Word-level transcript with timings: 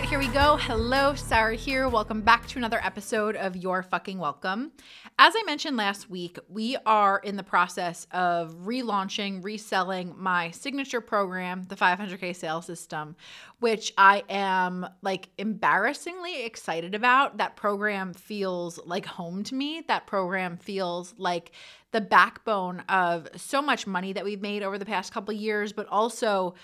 right, 0.00 0.08
here 0.08 0.18
we 0.18 0.28
go. 0.28 0.56
Hello, 0.56 1.14
Sarah 1.14 1.54
here. 1.54 1.86
Welcome 1.86 2.22
back 2.22 2.46
to 2.48 2.58
another 2.58 2.80
episode 2.82 3.36
of 3.36 3.54
Your 3.54 3.82
Fucking 3.82 4.18
Welcome. 4.18 4.72
As 5.18 5.34
I 5.36 5.42
mentioned 5.42 5.76
last 5.76 6.08
week, 6.08 6.38
we 6.48 6.78
are 6.86 7.18
in 7.18 7.36
the 7.36 7.42
process 7.42 8.06
of 8.10 8.54
relaunching, 8.64 9.44
reselling 9.44 10.14
my 10.16 10.52
signature 10.52 11.02
program, 11.02 11.64
the 11.64 11.76
500K 11.76 12.34
sales 12.34 12.64
system, 12.64 13.14
which 13.58 13.92
I 13.98 14.24
am 14.30 14.86
like 15.02 15.28
embarrassingly 15.36 16.44
excited 16.44 16.94
about. 16.94 17.36
That 17.36 17.56
program 17.56 18.14
feels 18.14 18.80
like 18.86 19.04
home 19.04 19.44
to 19.44 19.54
me. 19.54 19.84
That 19.86 20.06
program 20.06 20.56
feels 20.56 21.14
like 21.18 21.52
the 21.92 22.00
backbone 22.00 22.80
of 22.88 23.28
so 23.36 23.60
much 23.60 23.86
money 23.86 24.14
that 24.14 24.24
we've 24.24 24.40
made 24.40 24.62
over 24.62 24.78
the 24.78 24.86
past 24.86 25.12
couple 25.12 25.34
years, 25.34 25.74
but 25.74 25.86
also 25.88 26.54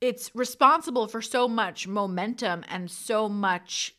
it's 0.00 0.30
responsible 0.34 1.08
for 1.08 1.22
so 1.22 1.48
much 1.48 1.86
momentum 1.86 2.64
and 2.68 2.90
so 2.90 3.28
much 3.28 3.96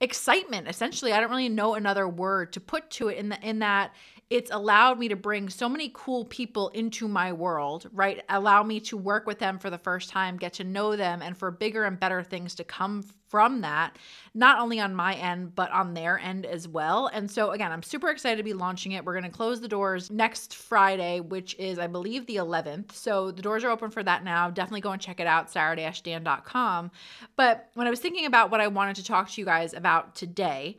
excitement 0.00 0.68
essentially. 0.68 1.12
I 1.12 1.20
don't 1.20 1.30
really 1.30 1.48
know 1.48 1.74
another 1.74 2.08
word 2.08 2.52
to 2.52 2.60
put 2.60 2.90
to 2.92 3.08
it 3.08 3.18
in 3.18 3.28
the 3.28 3.40
in 3.48 3.58
that 3.60 3.92
it's 4.30 4.50
allowed 4.50 4.98
me 4.98 5.08
to 5.08 5.16
bring 5.16 5.48
so 5.48 5.68
many 5.68 5.90
cool 5.94 6.24
people 6.26 6.68
into 6.70 7.08
my 7.08 7.32
world, 7.32 7.88
right? 7.92 8.22
Allow 8.28 8.62
me 8.62 8.78
to 8.80 8.96
work 8.96 9.26
with 9.26 9.38
them 9.38 9.58
for 9.58 9.70
the 9.70 9.78
first 9.78 10.10
time, 10.10 10.36
get 10.36 10.52
to 10.54 10.64
know 10.64 10.96
them, 10.96 11.22
and 11.22 11.36
for 11.36 11.50
bigger 11.50 11.84
and 11.84 11.98
better 11.98 12.22
things 12.22 12.54
to 12.56 12.64
come 12.64 13.02
from 13.28 13.60
that, 13.60 13.96
not 14.34 14.58
only 14.58 14.80
on 14.80 14.94
my 14.94 15.14
end, 15.14 15.54
but 15.54 15.70
on 15.70 15.94
their 15.94 16.18
end 16.18 16.44
as 16.46 16.66
well. 16.66 17.06
And 17.08 17.30
so, 17.30 17.50
again, 17.52 17.72
I'm 17.72 17.82
super 17.82 18.08
excited 18.08 18.36
to 18.36 18.42
be 18.42 18.54
launching 18.54 18.92
it. 18.92 19.04
We're 19.04 19.18
going 19.18 19.24
to 19.24 19.30
close 19.30 19.60
the 19.60 19.68
doors 19.68 20.10
next 20.10 20.54
Friday, 20.54 21.20
which 21.20 21.54
is, 21.58 21.78
I 21.78 21.86
believe, 21.86 22.26
the 22.26 22.36
11th. 22.36 22.92
So 22.92 23.30
the 23.30 23.42
doors 23.42 23.64
are 23.64 23.70
open 23.70 23.90
for 23.90 24.02
that 24.02 24.24
now. 24.24 24.50
Definitely 24.50 24.80
go 24.82 24.92
and 24.92 25.00
check 25.00 25.20
it 25.20 25.26
out, 25.26 25.50
sarah-dan.com. 25.50 26.90
But 27.36 27.68
when 27.74 27.86
I 27.86 27.90
was 27.90 28.00
thinking 28.00 28.26
about 28.26 28.50
what 28.50 28.60
I 28.60 28.68
wanted 28.68 28.96
to 28.96 29.04
talk 29.04 29.30
to 29.30 29.40
you 29.40 29.44
guys 29.44 29.74
about 29.74 30.14
today, 30.14 30.76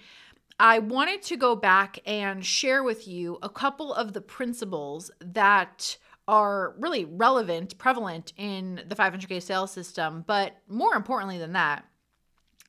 I 0.60 0.80
wanted 0.80 1.22
to 1.24 1.38
go 1.38 1.56
back 1.56 2.00
and 2.06 2.46
share 2.46 2.84
with 2.84 3.08
you 3.08 3.38
a 3.42 3.50
couple 3.50 3.94
of 3.94 4.12
the 4.12 4.22
principles 4.22 5.10
that 5.22 5.98
are 6.28 6.76
really 6.78 7.06
relevant, 7.06 7.78
prevalent 7.78 8.34
in 8.38 8.82
the 8.88 8.96
500K 8.96 9.42
sales 9.42 9.72
system. 9.72 10.26
But 10.28 10.58
more 10.68 10.96
importantly 10.96 11.38
than 11.38 11.54
that, 11.54 11.86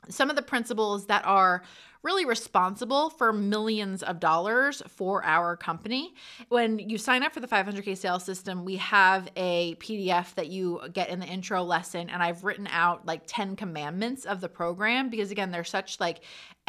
some 0.09 0.31
of 0.31 0.37
the 0.37 0.43
principles 0.43 1.07
that 1.07 1.27
are 1.27 1.63
really 2.03 2.25
responsible 2.25 3.11
for 3.11 3.33
millions 3.33 4.03
of 4.03 4.21
dollars 4.21 4.83
for 4.89 5.23
our 5.25 5.57
company. 5.57 6.15
When 6.49 6.79
you 6.79 6.97
sign 6.97 7.23
up 7.23 7.35
for 7.35 7.41
the 7.41 7.47
500K 7.47 7.97
sales 7.97 8.25
system, 8.25 8.65
we 8.65 8.77
have 8.77 9.29
a 9.37 9.75
PDF 9.77 10.35
that 10.35 10.49
you 10.49 10.81
get 10.93 11.11
in 11.11 11.21
the 11.21 11.27
intro 11.27 11.63
lesson, 11.63 12.09
and 12.09 12.23
I've 12.23 12.45
written 12.45 12.67
out 12.69 13.05
like 13.07 13.23
10 13.27 13.57
commandments 13.57 14.25
of 14.25 14.41
the 14.41 14.49
program 14.49 15.11
because, 15.11 15.31
again, 15.31 15.51
they're 15.51 15.65
such 15.65 16.01
like 16.01 16.21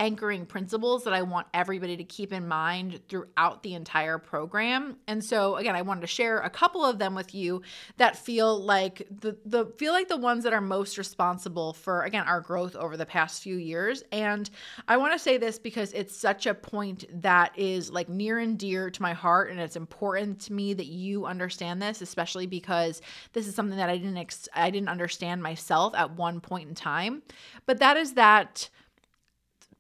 anchoring 0.02 0.48
principles 0.48 1.04
that 1.04 1.14
I 1.14 1.22
want 1.22 1.46
everybody 1.54 1.96
to 1.96 2.04
keep 2.04 2.34
in 2.34 2.48
mind 2.48 3.00
throughout 3.08 3.62
the 3.62 3.76
entire 3.76 4.18
program. 4.18 4.98
And 5.06 5.24
so 5.24 5.58
again, 5.58 5.76
I 5.76 5.84
wanted 5.84 6.02
to 6.02 6.08
share 6.08 6.40
a 6.40 6.50
couple 6.50 6.84
of 6.84 6.98
them 6.98 7.14
with 7.14 7.36
you 7.36 7.62
that 7.98 8.18
feel 8.18 8.60
like 8.60 9.08
the 9.12 9.38
the 9.46 9.68
feel 9.78 9.94
like 9.94 10.08
the 10.08 10.18
ones 10.18 10.44
that 10.44 10.54
are 10.54 10.62
most 10.62 10.98
responsible 10.98 11.74
for 11.74 12.02
again 12.02 12.26
our 12.26 12.42
growth 12.42 12.76
over 12.76 12.98
the 12.98 13.06
past 13.06 13.44
few 13.44 13.58
years. 13.58 14.04
And 14.12 14.50
I 14.88 14.98
want 14.98 15.14
to 15.14 15.20
say 15.20 15.38
this 15.38 15.60
because 15.60 15.94
it's 15.94 16.18
such 16.18 16.48
a 16.48 16.56
point 16.56 17.06
that 17.22 17.52
is 17.56 17.92
like 17.92 18.10
near 18.10 18.40
and 18.40 18.58
dear 18.58 18.90
to 18.90 19.02
my 19.04 19.14
heart 19.14 19.52
and 19.52 19.60
it's 19.60 19.76
important 19.76 20.40
to 20.42 20.54
me 20.54 20.74
that 20.74 20.88
you 20.88 21.28
understand 21.28 21.80
this, 21.80 22.02
especially 22.02 22.48
because 22.48 23.04
this 23.34 23.46
is 23.46 23.54
something 23.54 23.78
that 23.78 23.92
I 23.92 23.98
didn't 23.98 24.18
ex- 24.18 24.50
I 24.56 24.72
didn't 24.72 24.90
understand 24.90 25.44
myself 25.44 25.94
at 25.94 26.16
one 26.16 26.42
point 26.42 26.70
in 26.70 26.74
time. 26.74 27.22
But 27.68 27.78
that 27.78 27.98
is 27.98 28.14
that 28.14 28.68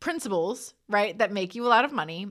principles, 0.01 0.73
right, 0.89 1.17
that 1.19 1.31
make 1.31 1.56
you 1.56 1.66
a 1.66 1.69
lot 1.69 1.85
of 1.85 1.94
money, 1.94 2.28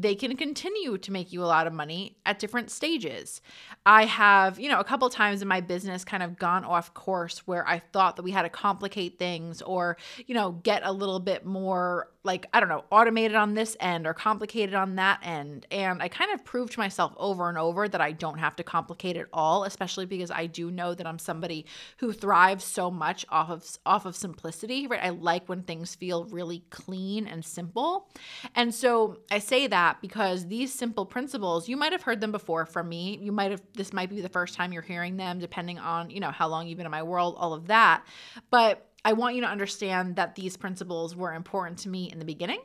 they 0.00 0.14
can 0.14 0.36
continue 0.36 0.98
to 0.98 1.12
make 1.12 1.32
you 1.32 1.42
a 1.42 1.46
lot 1.46 1.66
of 1.66 1.72
money 1.72 2.16
at 2.26 2.38
different 2.38 2.70
stages. 2.70 3.40
I 3.86 4.04
have, 4.06 4.58
you 4.58 4.68
know, 4.68 4.80
a 4.80 4.84
couple 4.84 5.08
times 5.10 5.42
in 5.42 5.48
my 5.48 5.60
business 5.60 6.04
kind 6.04 6.22
of 6.22 6.38
gone 6.38 6.64
off 6.64 6.94
course 6.94 7.46
where 7.46 7.66
I 7.66 7.78
thought 7.78 8.16
that 8.16 8.22
we 8.22 8.30
had 8.30 8.42
to 8.42 8.48
complicate 8.48 9.18
things 9.18 9.62
or, 9.62 9.96
you 10.26 10.34
know, 10.34 10.52
get 10.52 10.82
a 10.84 10.92
little 10.92 11.20
bit 11.20 11.44
more 11.44 12.08
like 12.24 12.46
I 12.54 12.60
don't 12.60 12.70
know, 12.70 12.84
automated 12.90 13.36
on 13.36 13.52
this 13.52 13.76
end 13.80 14.06
or 14.06 14.14
complicated 14.14 14.74
on 14.74 14.96
that 14.96 15.20
end. 15.22 15.66
And 15.70 16.02
I 16.02 16.08
kind 16.08 16.32
of 16.32 16.44
proved 16.44 16.72
to 16.72 16.80
myself 16.80 17.12
over 17.18 17.50
and 17.50 17.58
over 17.58 17.86
that 17.86 18.00
I 18.00 18.12
don't 18.12 18.38
have 18.38 18.56
to 18.56 18.62
complicate 18.62 19.16
it 19.16 19.26
all, 19.32 19.64
especially 19.64 20.06
because 20.06 20.30
I 20.30 20.46
do 20.46 20.70
know 20.70 20.94
that 20.94 21.06
I'm 21.06 21.18
somebody 21.18 21.66
who 21.98 22.12
thrives 22.12 22.64
so 22.64 22.90
much 22.90 23.26
off 23.28 23.50
of 23.50 23.78
off 23.84 24.06
of 24.06 24.16
simplicity, 24.16 24.86
right? 24.86 25.00
I 25.02 25.10
like 25.10 25.48
when 25.48 25.62
things 25.62 25.94
feel 25.94 26.24
really 26.24 26.64
clean 26.70 27.26
and 27.26 27.44
simple. 27.44 28.08
And 28.54 28.74
so 28.74 29.18
I 29.30 29.38
say 29.38 29.66
that 29.66 29.83
because 30.00 30.46
these 30.46 30.72
simple 30.72 31.06
principles, 31.06 31.68
you 31.68 31.76
might 31.76 31.92
have 31.92 32.02
heard 32.02 32.20
them 32.20 32.32
before 32.32 32.66
from 32.66 32.88
me. 32.88 33.18
You 33.20 33.32
might 33.32 33.50
have 33.50 33.62
this 33.74 33.92
might 33.92 34.10
be 34.10 34.20
the 34.20 34.28
first 34.28 34.54
time 34.54 34.72
you're 34.72 34.82
hearing 34.82 35.16
them 35.16 35.38
depending 35.38 35.78
on, 35.78 36.10
you 36.10 36.20
know, 36.20 36.30
how 36.30 36.48
long 36.48 36.66
you've 36.66 36.76
been 36.76 36.86
in 36.86 36.92
my 36.92 37.02
world, 37.02 37.34
all 37.38 37.52
of 37.52 37.66
that. 37.66 38.04
But 38.50 38.88
I 39.04 39.12
want 39.12 39.34
you 39.34 39.42
to 39.42 39.48
understand 39.48 40.16
that 40.16 40.34
these 40.34 40.56
principles 40.56 41.14
were 41.14 41.34
important 41.34 41.78
to 41.80 41.88
me 41.88 42.10
in 42.10 42.18
the 42.18 42.24
beginning. 42.24 42.60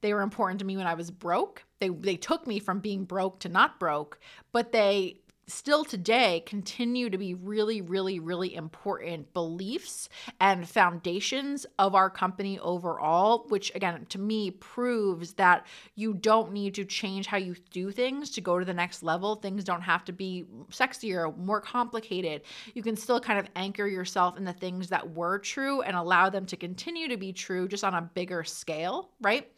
They 0.00 0.12
were 0.12 0.22
important 0.22 0.58
to 0.60 0.66
me 0.66 0.76
when 0.76 0.86
I 0.86 0.94
was 0.94 1.10
broke. 1.10 1.64
They 1.80 1.88
they 1.88 2.16
took 2.16 2.46
me 2.46 2.58
from 2.58 2.80
being 2.80 3.04
broke 3.04 3.40
to 3.40 3.48
not 3.48 3.80
broke, 3.80 4.18
but 4.52 4.70
they 4.70 5.20
still 5.46 5.84
today 5.84 6.42
continue 6.46 7.10
to 7.10 7.18
be 7.18 7.34
really, 7.34 7.80
really, 7.80 8.18
really 8.18 8.54
important 8.54 9.32
beliefs 9.34 10.08
and 10.40 10.68
foundations 10.68 11.66
of 11.78 11.94
our 11.94 12.08
company 12.08 12.58
overall, 12.58 13.46
which 13.48 13.74
again, 13.74 14.06
to 14.08 14.18
me, 14.18 14.50
proves 14.50 15.34
that 15.34 15.66
you 15.94 16.14
don't 16.14 16.52
need 16.52 16.74
to 16.74 16.84
change 16.84 17.26
how 17.26 17.36
you 17.36 17.54
do 17.70 17.90
things 17.90 18.30
to 18.30 18.40
go 18.40 18.58
to 18.58 18.64
the 18.64 18.74
next 18.74 19.02
level. 19.02 19.36
Things 19.36 19.64
don't 19.64 19.82
have 19.82 20.04
to 20.04 20.12
be 20.12 20.44
sexier, 20.70 21.36
more 21.36 21.60
complicated. 21.60 22.42
You 22.74 22.82
can 22.82 22.96
still 22.96 23.20
kind 23.20 23.38
of 23.38 23.46
anchor 23.56 23.86
yourself 23.86 24.36
in 24.36 24.44
the 24.44 24.52
things 24.52 24.88
that 24.88 25.14
were 25.14 25.38
true 25.38 25.82
and 25.82 25.96
allow 25.96 26.30
them 26.30 26.46
to 26.46 26.56
continue 26.56 27.08
to 27.08 27.16
be 27.16 27.32
true 27.32 27.68
just 27.68 27.84
on 27.84 27.94
a 27.94 28.02
bigger 28.02 28.44
scale, 28.44 29.10
right? 29.20 29.50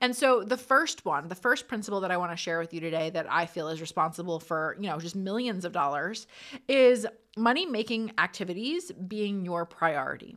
And 0.00 0.14
so 0.14 0.42
the 0.42 0.56
first 0.56 1.04
one, 1.04 1.28
the 1.28 1.34
first 1.34 1.68
principle 1.68 2.00
that 2.00 2.10
I 2.10 2.16
want 2.16 2.32
to 2.32 2.36
share 2.36 2.58
with 2.58 2.72
you 2.72 2.80
today 2.80 3.10
that 3.10 3.26
I 3.30 3.46
feel 3.46 3.68
is 3.68 3.80
responsible 3.80 4.40
for, 4.40 4.76
you 4.80 4.88
know, 4.88 4.98
just 4.98 5.16
millions 5.16 5.33
millions 5.34 5.64
of 5.64 5.72
dollars 5.72 6.28
is 6.68 7.06
money 7.36 7.66
making 7.66 8.12
activities 8.18 8.92
being 8.92 9.44
your 9.44 9.66
priority. 9.66 10.36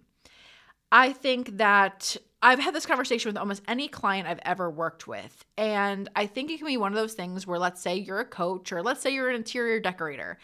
I 0.91 1.13
think 1.13 1.57
that 1.57 2.17
I've 2.41 2.57
had 2.57 2.73
this 2.73 2.87
conversation 2.87 3.29
with 3.29 3.37
almost 3.37 3.61
any 3.67 3.87
client 3.87 4.27
I've 4.27 4.39
ever 4.43 4.71
worked 4.71 5.07
with. 5.07 5.45
And 5.55 6.09
I 6.15 6.25
think 6.25 6.49
it 6.49 6.57
can 6.57 6.65
be 6.65 6.77
one 6.77 6.91
of 6.91 6.97
those 6.97 7.13
things 7.13 7.45
where, 7.45 7.59
let's 7.59 7.79
say 7.79 7.95
you're 7.95 8.21
a 8.21 8.25
coach 8.25 8.71
or 8.71 8.81
let's 8.81 9.01
say 9.01 9.13
you're 9.13 9.29
an 9.29 9.35
interior 9.35 9.79
decorator. 9.79 10.39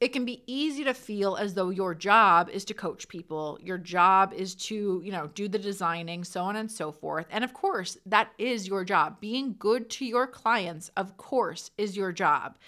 It 0.00 0.12
can 0.12 0.24
be 0.24 0.42
easy 0.48 0.82
to 0.82 0.94
feel 0.94 1.36
as 1.36 1.54
though 1.54 1.70
your 1.70 1.94
job 1.94 2.48
is 2.48 2.64
to 2.64 2.74
coach 2.74 3.06
people. 3.06 3.56
Your 3.62 3.78
job 3.78 4.32
is 4.32 4.56
to, 4.56 5.00
you 5.04 5.12
know, 5.12 5.28
do 5.28 5.46
the 5.46 5.60
designing, 5.60 6.24
so 6.24 6.42
on 6.42 6.56
and 6.56 6.68
so 6.68 6.90
forth. 6.90 7.26
And 7.30 7.44
of 7.44 7.54
course, 7.54 7.96
that 8.06 8.32
is 8.36 8.66
your 8.66 8.82
job. 8.84 9.20
Being 9.20 9.54
good 9.60 9.88
to 9.90 10.04
your 10.04 10.26
clients, 10.26 10.90
of 10.96 11.16
course, 11.18 11.70
is 11.78 11.96
your 11.96 12.10
job. 12.10 12.58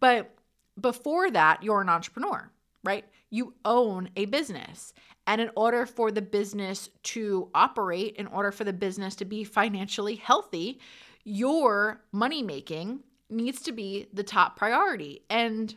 But 0.00 0.37
before 0.80 1.30
that, 1.30 1.62
you're 1.62 1.80
an 1.80 1.88
entrepreneur, 1.88 2.50
right? 2.84 3.04
You 3.30 3.54
own 3.64 4.10
a 4.16 4.24
business. 4.26 4.92
And 5.26 5.40
in 5.40 5.50
order 5.56 5.84
for 5.84 6.10
the 6.10 6.22
business 6.22 6.88
to 7.04 7.50
operate, 7.54 8.16
in 8.16 8.26
order 8.26 8.50
for 8.50 8.64
the 8.64 8.72
business 8.72 9.14
to 9.16 9.24
be 9.24 9.44
financially 9.44 10.16
healthy, 10.16 10.80
your 11.24 12.00
money 12.12 12.42
making 12.42 13.00
needs 13.28 13.60
to 13.62 13.72
be 13.72 14.08
the 14.12 14.22
top 14.22 14.56
priority. 14.56 15.20
And 15.28 15.74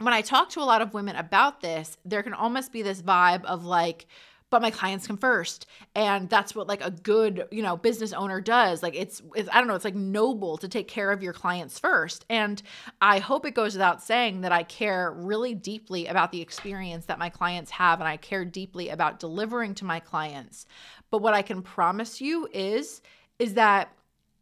when 0.00 0.12
I 0.12 0.22
talk 0.22 0.50
to 0.50 0.60
a 0.60 0.64
lot 0.64 0.82
of 0.82 0.94
women 0.94 1.14
about 1.14 1.60
this, 1.60 1.96
there 2.04 2.22
can 2.22 2.34
almost 2.34 2.72
be 2.72 2.82
this 2.82 3.00
vibe 3.00 3.44
of 3.44 3.64
like, 3.64 4.06
but 4.50 4.62
my 4.62 4.70
clients 4.70 5.06
come 5.06 5.16
first. 5.16 5.66
And 5.94 6.28
that's 6.28 6.54
what 6.54 6.66
like 6.66 6.84
a 6.84 6.90
good 6.90 7.46
you 7.50 7.62
know 7.62 7.76
business 7.76 8.12
owner 8.12 8.40
does. 8.40 8.82
Like 8.82 8.94
it's, 8.94 9.22
it's 9.34 9.48
i 9.52 9.58
don't 9.58 9.68
know 9.68 9.74
it's 9.74 9.84
like 9.84 9.94
noble 9.94 10.56
to 10.58 10.68
take 10.68 10.88
care 10.88 11.10
of 11.10 11.22
your 11.22 11.32
clients 11.32 11.78
first. 11.78 12.24
And 12.28 12.62
i 13.00 13.18
hope 13.18 13.46
it 13.46 13.54
goes 13.54 13.74
without 13.74 14.02
saying 14.02 14.42
that 14.42 14.52
i 14.52 14.62
care 14.62 15.12
really 15.12 15.54
deeply 15.54 16.06
about 16.06 16.32
the 16.32 16.40
experience 16.40 17.06
that 17.06 17.18
my 17.18 17.28
clients 17.28 17.70
have 17.72 18.00
and 18.00 18.08
i 18.08 18.16
care 18.16 18.44
deeply 18.44 18.88
about 18.88 19.20
delivering 19.20 19.74
to 19.76 19.84
my 19.84 20.00
clients. 20.00 20.66
But 21.10 21.22
what 21.22 21.34
i 21.34 21.42
can 21.42 21.62
promise 21.62 22.20
you 22.20 22.48
is 22.52 23.02
is 23.38 23.54
that 23.54 23.92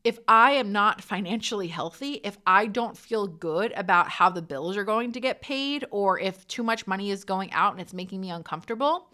if 0.06 0.20
I 0.28 0.52
am 0.52 0.70
not 0.70 1.02
financially 1.02 1.66
healthy, 1.66 2.20
if 2.22 2.38
I 2.46 2.66
don't 2.66 2.96
feel 2.96 3.26
good 3.26 3.72
about 3.72 4.08
how 4.08 4.30
the 4.30 4.40
bills 4.40 4.76
are 4.76 4.84
going 4.84 5.10
to 5.10 5.20
get 5.20 5.42
paid, 5.42 5.84
or 5.90 6.16
if 6.20 6.46
too 6.46 6.62
much 6.62 6.86
money 6.86 7.10
is 7.10 7.24
going 7.24 7.52
out 7.52 7.72
and 7.72 7.80
it's 7.80 7.92
making 7.92 8.20
me 8.20 8.30
uncomfortable, 8.30 9.10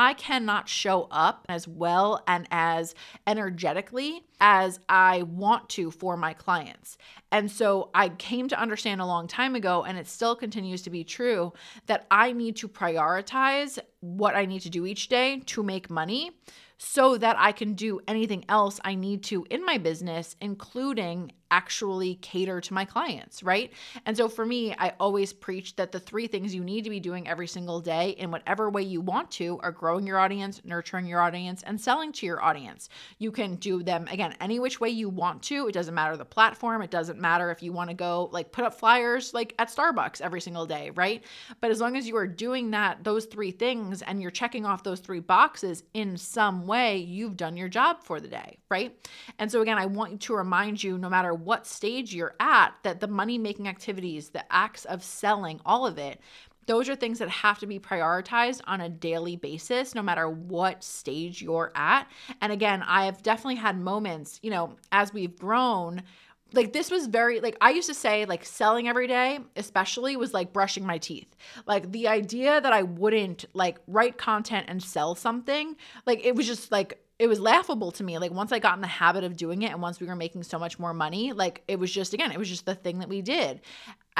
I 0.00 0.14
cannot 0.14 0.68
show 0.68 1.08
up 1.10 1.44
as 1.48 1.66
well 1.66 2.22
and 2.28 2.46
as 2.52 2.94
energetically 3.26 4.22
as 4.40 4.78
I 4.88 5.22
want 5.22 5.68
to 5.70 5.90
for 5.90 6.16
my 6.16 6.34
clients. 6.34 6.98
And 7.32 7.50
so 7.50 7.90
I 7.92 8.10
came 8.10 8.46
to 8.46 8.60
understand 8.60 9.00
a 9.00 9.06
long 9.06 9.26
time 9.26 9.56
ago, 9.56 9.82
and 9.82 9.98
it 9.98 10.06
still 10.06 10.36
continues 10.36 10.82
to 10.82 10.90
be 10.90 11.02
true, 11.02 11.52
that 11.86 12.06
I 12.12 12.30
need 12.30 12.54
to 12.58 12.68
prioritize 12.68 13.80
what 13.98 14.36
I 14.36 14.44
need 14.44 14.60
to 14.60 14.70
do 14.70 14.86
each 14.86 15.08
day 15.08 15.42
to 15.46 15.64
make 15.64 15.90
money 15.90 16.30
so 16.78 17.18
that 17.18 17.36
I 17.38 17.52
can 17.52 17.74
do 17.74 18.00
anything 18.06 18.44
else 18.48 18.80
I 18.84 18.94
need 18.94 19.24
to 19.24 19.44
in 19.50 19.64
my 19.64 19.78
business, 19.78 20.36
including 20.40 21.32
actually 21.50 22.16
cater 22.16 22.60
to 22.60 22.74
my 22.74 22.84
clients, 22.84 23.42
right? 23.42 23.72
And 24.06 24.16
so 24.16 24.28
for 24.28 24.44
me, 24.44 24.74
I 24.78 24.92
always 25.00 25.32
preach 25.32 25.76
that 25.76 25.92
the 25.92 26.00
three 26.00 26.26
things 26.26 26.54
you 26.54 26.62
need 26.62 26.84
to 26.84 26.90
be 26.90 27.00
doing 27.00 27.26
every 27.28 27.46
single 27.46 27.80
day 27.80 28.10
in 28.10 28.30
whatever 28.30 28.70
way 28.70 28.82
you 28.82 29.00
want 29.00 29.30
to 29.32 29.58
are 29.62 29.72
growing 29.72 30.06
your 30.06 30.18
audience, 30.18 30.60
nurturing 30.64 31.06
your 31.06 31.20
audience, 31.20 31.62
and 31.62 31.80
selling 31.80 32.12
to 32.12 32.26
your 32.26 32.42
audience. 32.42 32.88
You 33.18 33.32
can 33.32 33.56
do 33.56 33.82
them 33.82 34.06
again 34.10 34.34
any 34.40 34.58
which 34.58 34.80
way 34.80 34.90
you 34.90 35.08
want 35.08 35.42
to. 35.44 35.68
It 35.68 35.72
doesn't 35.72 35.94
matter 35.94 36.16
the 36.16 36.24
platform, 36.24 36.82
it 36.82 36.90
doesn't 36.90 37.18
matter 37.18 37.50
if 37.50 37.62
you 37.62 37.72
want 37.72 37.90
to 37.90 37.94
go 37.94 38.28
like 38.32 38.52
put 38.52 38.64
up 38.64 38.74
flyers 38.74 39.32
like 39.32 39.54
at 39.58 39.68
Starbucks 39.68 40.20
every 40.20 40.40
single 40.40 40.66
day, 40.66 40.90
right? 40.90 41.24
But 41.60 41.70
as 41.70 41.80
long 41.80 41.96
as 41.96 42.06
you 42.06 42.16
are 42.16 42.26
doing 42.26 42.70
that 42.72 43.04
those 43.04 43.24
three 43.24 43.50
things 43.50 44.02
and 44.02 44.20
you're 44.20 44.30
checking 44.30 44.66
off 44.66 44.82
those 44.82 45.00
three 45.00 45.20
boxes 45.20 45.82
in 45.94 46.16
some 46.16 46.66
way, 46.68 46.98
you've 46.98 47.36
done 47.36 47.56
your 47.56 47.68
job 47.68 48.04
for 48.04 48.20
the 48.20 48.28
day, 48.28 48.58
right? 48.70 48.96
And 49.40 49.50
so 49.50 49.60
again, 49.60 49.78
I 49.78 49.86
want 49.86 50.20
to 50.22 50.34
remind 50.34 50.82
you 50.82 50.96
no 50.98 51.10
matter 51.10 51.34
what 51.34 51.66
stage 51.66 52.14
you're 52.14 52.36
at, 52.38 52.74
that 52.84 53.00
the 53.00 53.08
money 53.08 53.38
making 53.38 53.66
activities, 53.66 54.28
the 54.28 54.44
acts 54.52 54.84
of 54.84 55.02
selling, 55.02 55.60
all 55.66 55.86
of 55.86 55.98
it, 55.98 56.20
those 56.66 56.88
are 56.90 56.94
things 56.94 57.18
that 57.18 57.30
have 57.30 57.58
to 57.58 57.66
be 57.66 57.80
prioritized 57.80 58.60
on 58.66 58.82
a 58.82 58.90
daily 58.90 59.36
basis, 59.36 59.94
no 59.94 60.02
matter 60.02 60.28
what 60.28 60.84
stage 60.84 61.40
you're 61.40 61.72
at. 61.74 62.06
And 62.42 62.52
again, 62.52 62.84
I 62.86 63.06
have 63.06 63.22
definitely 63.22 63.54
had 63.54 63.80
moments, 63.80 64.38
you 64.42 64.50
know, 64.50 64.76
as 64.92 65.12
we've 65.12 65.36
grown 65.36 66.02
like 66.52 66.72
this 66.72 66.90
was 66.90 67.06
very 67.06 67.40
like 67.40 67.56
I 67.60 67.70
used 67.70 67.88
to 67.88 67.94
say 67.94 68.24
like 68.24 68.44
selling 68.44 68.88
every 68.88 69.06
day 69.06 69.40
especially 69.56 70.16
was 70.16 70.32
like 70.32 70.52
brushing 70.52 70.86
my 70.86 70.98
teeth. 70.98 71.34
Like 71.66 71.92
the 71.92 72.08
idea 72.08 72.60
that 72.60 72.72
I 72.72 72.82
wouldn't 72.82 73.44
like 73.52 73.78
write 73.86 74.18
content 74.18 74.66
and 74.68 74.82
sell 74.82 75.14
something, 75.14 75.76
like 76.06 76.24
it 76.24 76.34
was 76.34 76.46
just 76.46 76.72
like 76.72 77.02
it 77.18 77.26
was 77.26 77.40
laughable 77.40 77.90
to 77.92 78.04
me. 78.04 78.18
Like 78.18 78.30
once 78.30 78.52
I 78.52 78.60
got 78.60 78.76
in 78.76 78.80
the 78.80 78.86
habit 78.86 79.24
of 79.24 79.36
doing 79.36 79.62
it 79.62 79.72
and 79.72 79.82
once 79.82 80.00
we 80.00 80.06
were 80.06 80.16
making 80.16 80.44
so 80.44 80.58
much 80.58 80.78
more 80.78 80.94
money, 80.94 81.32
like 81.32 81.62
it 81.68 81.78
was 81.78 81.92
just 81.92 82.14
again, 82.14 82.30
it 82.30 82.38
was 82.38 82.48
just 82.48 82.64
the 82.64 82.74
thing 82.74 83.00
that 83.00 83.08
we 83.08 83.22
did 83.22 83.60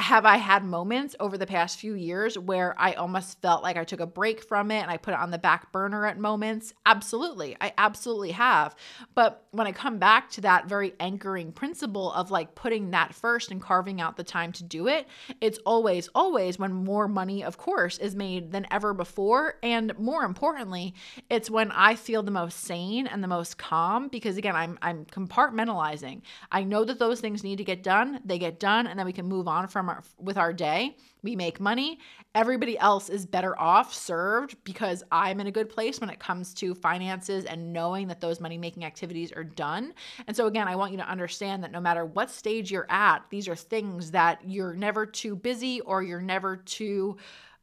have 0.01 0.25
I 0.25 0.37
had 0.37 0.65
moments 0.65 1.17
over 1.19 1.37
the 1.37 1.47
past 1.47 1.79
few 1.79 1.95
years 1.95 2.39
where 2.39 2.75
I 2.79 2.93
almost 2.93 3.41
felt 3.43 3.63
like 3.63 3.77
I 3.77 3.85
took 3.85 4.01
a 4.01 4.07
break 4.07 4.43
from 4.43 4.71
it 4.71 4.81
and 4.81 4.91
I 4.91 4.97
put 4.97 5.15
it 5.15 5.21
on 5.21 5.31
the 5.31 5.39
back 5.39 5.73
burner 5.73 6.07
at 6.07 6.19
moments? 6.19 6.73
Absolutely. 6.87 7.57
I 7.61 7.73
absolutely 7.79 8.33
have. 8.33 8.77
But 9.15 9.47
when 9.51 9.67
I 9.67 9.73
come 9.73 9.99
back 9.99 10.31
to 10.31 10.41
that 10.43 10.69
very 10.69 10.95
anchoring 11.01 11.53
principle 11.53 12.13
of 12.13 12.31
like 12.31 12.55
putting 12.55 12.91
that 12.93 13.15
first 13.15 13.51
and 13.51 13.61
carving 13.61 14.01
out 14.01 14.17
the 14.17 14.25
time 14.25 14.53
to 14.53 14.65
do 14.65 14.87
it, 14.87 15.09
it's 15.41 15.59
always, 15.67 16.09
always 16.15 16.59
when 16.59 16.73
more 16.73 17.09
money, 17.09 17.43
of 17.43 17.59
course, 17.59 17.99
is 17.99 18.15
made 18.15 18.53
than 18.53 18.67
ever 18.71 18.95
before. 18.95 19.55
And 19.63 19.99
more 19.99 20.23
importantly, 20.23 20.95
it's 21.29 21.51
when 21.51 21.73
I 21.73 21.97
feel 21.97 22.23
the 22.23 22.31
most 22.31 22.61
sane 22.61 23.07
and 23.07 23.23
the 23.23 23.29
most 23.29 23.59
calm 23.59 24.09
because 24.09 24.37
again, 24.37 24.55
I'm 24.55 24.79
I'm 24.81 25.05
compartmentalizing. 25.07 26.23
I 26.53 26.63
know 26.63 26.85
that 26.85 26.99
those 26.99 27.21
things 27.21 27.43
need 27.43 27.57
to 27.59 27.65
get 27.65 27.83
done, 27.83 28.21
they 28.25 28.39
get 28.39 28.61
done, 28.61 28.87
and 28.87 28.99
then 28.99 29.07
we 29.07 29.13
can 29.13 29.27
move 29.27 29.49
on 29.49 29.67
from 29.67 29.88
our, 29.89 30.03
with 30.19 30.39
our 30.39 30.53
day. 30.53 30.97
We 31.23 31.37
make 31.37 31.61
money. 31.61 31.99
Everybody 32.35 32.79
else 32.79 33.09
is 33.09 33.27
better 33.27 33.59
off 33.59 33.93
served 33.93 34.57
because 34.65 35.03
I'm 35.11 35.41
in 35.41 35.47
a 35.47 35.51
good 35.51 35.69
place 35.69 36.01
when 36.01 36.11
it 36.11 36.21
comes 36.21 36.55
to 36.55 36.75
finances 36.75 37.45
and 37.45 37.73
knowing 37.73 38.07
that 38.09 38.21
those 38.21 38.41
money 38.41 38.59
making 38.59 38.85
activities 38.85 39.33
are 39.33 39.45
done. 39.45 39.95
And 40.27 40.37
so, 40.37 40.47
again, 40.47 40.69
I 40.69 40.77
want 40.77 40.93
you 40.93 40.99
to 40.99 41.09
understand 41.09 41.65
that 41.65 41.73
no 41.73 41.81
matter 41.81 42.05
what 42.05 42.31
stage 42.31 42.71
you're 42.71 42.87
at, 42.89 43.25
these 43.31 43.49
are 43.49 43.57
things 43.57 44.11
that 44.13 44.41
you're 44.47 44.75
never 44.75 45.07
too 45.07 45.35
busy 45.35 45.81
or 45.81 46.03
you're 46.03 46.21
never 46.21 46.57
too. 46.57 47.17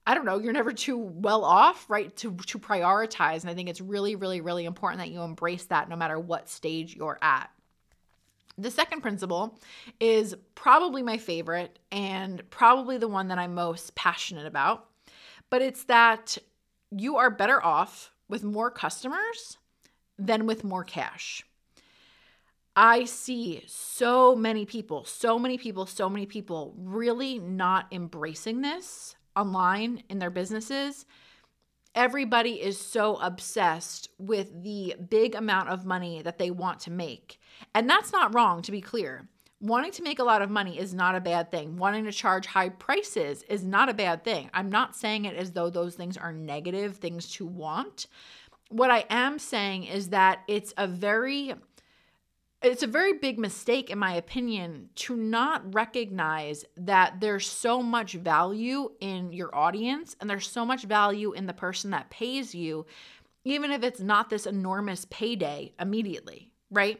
I 0.08 0.14
don't 0.14 0.26
know, 0.26 0.38
you're 0.38 0.54
never 0.54 0.72
too 0.72 0.98
well 0.98 1.44
off, 1.44 1.90
right? 1.90 2.16
To 2.18 2.36
to 2.36 2.60
prioritize. 2.60 3.42
And 3.42 3.50
I 3.50 3.54
think 3.54 3.70
it's 3.70 3.82
really, 3.82 4.16
really, 4.16 4.42
really 4.42 4.66
important 4.66 5.00
that 5.00 5.10
you 5.10 5.22
embrace 5.22 5.66
that 5.66 5.90
no 5.90 5.96
matter 5.96 6.20
what 6.20 6.50
stage 6.50 6.96
you're 6.96 7.18
at. 7.22 7.50
The 8.58 8.72
second 8.72 9.02
principle 9.02 9.60
is 10.00 10.36
probably 10.56 11.04
my 11.04 11.18
favorite 11.18 11.78
and 11.92 12.50
probably 12.50 12.98
the 12.98 13.08
one 13.08 13.28
that 13.28 13.38
I'm 13.38 13.54
most 13.54 13.96
passionate 13.96 14.46
about, 14.46 14.90
but 15.50 15.62
it's 15.62 15.84
that 15.86 16.38
you 16.90 17.18
are 17.18 17.30
better 17.30 17.64
off 17.64 18.12
with 18.30 18.44
more 18.44 18.72
customers 18.72 19.58
than 20.18 20.46
with 20.46 20.64
more 20.64 20.84
cash. 20.84 21.44
I 22.78 23.06
see 23.06 23.64
so 23.68 24.36
many 24.36 24.66
people, 24.66 25.06
so 25.06 25.40
many 25.40 25.58
people, 25.58 25.86
so 25.86 26.10
many 26.10 26.26
people 26.26 26.74
really 26.78 27.40
not 27.40 27.88
embracing 27.92 28.62
this 28.62 29.16
online 29.36 30.04
in 30.10 30.20
their 30.20 30.30
businesses. 30.30 31.06
Everybody 31.96 32.62
is 32.62 32.80
so 32.80 33.16
obsessed 33.16 34.10
with 34.20 34.64
the 34.64 34.96
big 35.10 35.34
amount 35.34 35.70
of 35.70 35.86
money 35.86 36.22
that 36.22 36.38
they 36.38 36.52
want 36.52 36.82
to 36.82 36.92
make 36.92 37.40
and 37.74 37.90
that's 37.90 38.12
not 38.12 38.34
wrong, 38.34 38.62
to 38.64 38.72
be 38.72 38.82
clear. 38.82 39.28
Wanting 39.62 39.92
to 39.94 40.04
make 40.04 40.20
a 40.20 40.24
lot 40.24 40.42
of 40.42 40.50
money 40.50 40.78
is 40.78 40.94
not 40.94 41.16
a 41.16 41.22
bad 41.22 41.50
thing. 41.50 41.78
Wanting 41.78 42.06
to 42.06 42.12
charge 42.12 42.46
high 42.46 42.70
prices 42.70 43.44
is 43.44 43.64
not 43.64 43.90
a 43.90 43.94
bad 43.94 44.24
thing. 44.24 44.50
I'm 44.54 44.70
not 44.70 44.96
saying 44.96 45.26
it 45.26 45.36
as 45.36 45.52
though 45.52 45.70
those 45.70 45.96
things 45.96 46.18
are 46.18 46.34
negative 46.34 46.98
things 46.98 47.32
to 47.34 47.46
want. 47.46 48.08
What 48.70 48.92
I 48.92 49.06
am 49.10 49.40
saying 49.40 49.86
is 49.86 50.10
that 50.10 50.40
it's 50.48 50.74
a 50.78 50.88
very 50.88 51.56
it's 52.66 52.84
a 52.84 52.88
very 52.88 53.14
big 53.14 53.38
mistake 53.38 53.90
in 53.90 54.00
my 54.00 54.14
opinion 54.14 54.90
to 54.96 55.16
not 55.16 55.74
recognize 55.74 56.66
that 56.78 57.20
there's 57.20 57.48
so 57.48 57.82
much 57.82 58.14
value 58.14 58.92
in 59.00 59.32
your 59.34 59.56
audience 59.56 60.16
and 60.20 60.30
there's 60.30 60.50
so 60.50 60.66
much 60.66 60.84
value 60.84 61.34
in 61.34 61.46
the 61.46 61.54
person 61.54 61.92
that 61.92 62.10
pays 62.10 62.56
you 62.56 62.86
even 63.46 63.72
if 63.72 63.84
it's 63.84 64.00
not 64.00 64.30
this 64.30 64.48
enormous 64.48 65.06
payday 65.10 65.72
immediately, 65.80 66.52
right? 66.72 67.00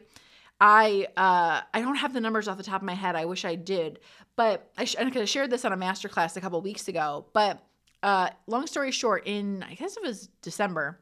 I 0.58 1.08
uh, 1.16 1.60
I 1.74 1.80
don't 1.80 1.96
have 1.96 2.14
the 2.14 2.20
numbers 2.20 2.48
off 2.48 2.56
the 2.56 2.62
top 2.62 2.80
of 2.80 2.86
my 2.86 2.94
head. 2.94 3.14
I 3.14 3.26
wish 3.26 3.44
I 3.44 3.56
did, 3.56 3.98
but 4.36 4.70
I, 4.78 4.84
sh- 4.86 4.96
I 4.98 5.24
shared 5.26 5.50
this 5.50 5.66
on 5.66 5.72
a 5.72 5.76
masterclass 5.76 6.36
a 6.36 6.40
couple 6.40 6.60
weeks 6.62 6.88
ago. 6.88 7.26
But 7.34 7.62
uh, 8.02 8.30
long 8.46 8.66
story 8.66 8.90
short, 8.90 9.26
in 9.26 9.62
I 9.68 9.74
guess 9.74 9.98
it 9.98 10.02
was 10.02 10.28
December, 10.40 10.98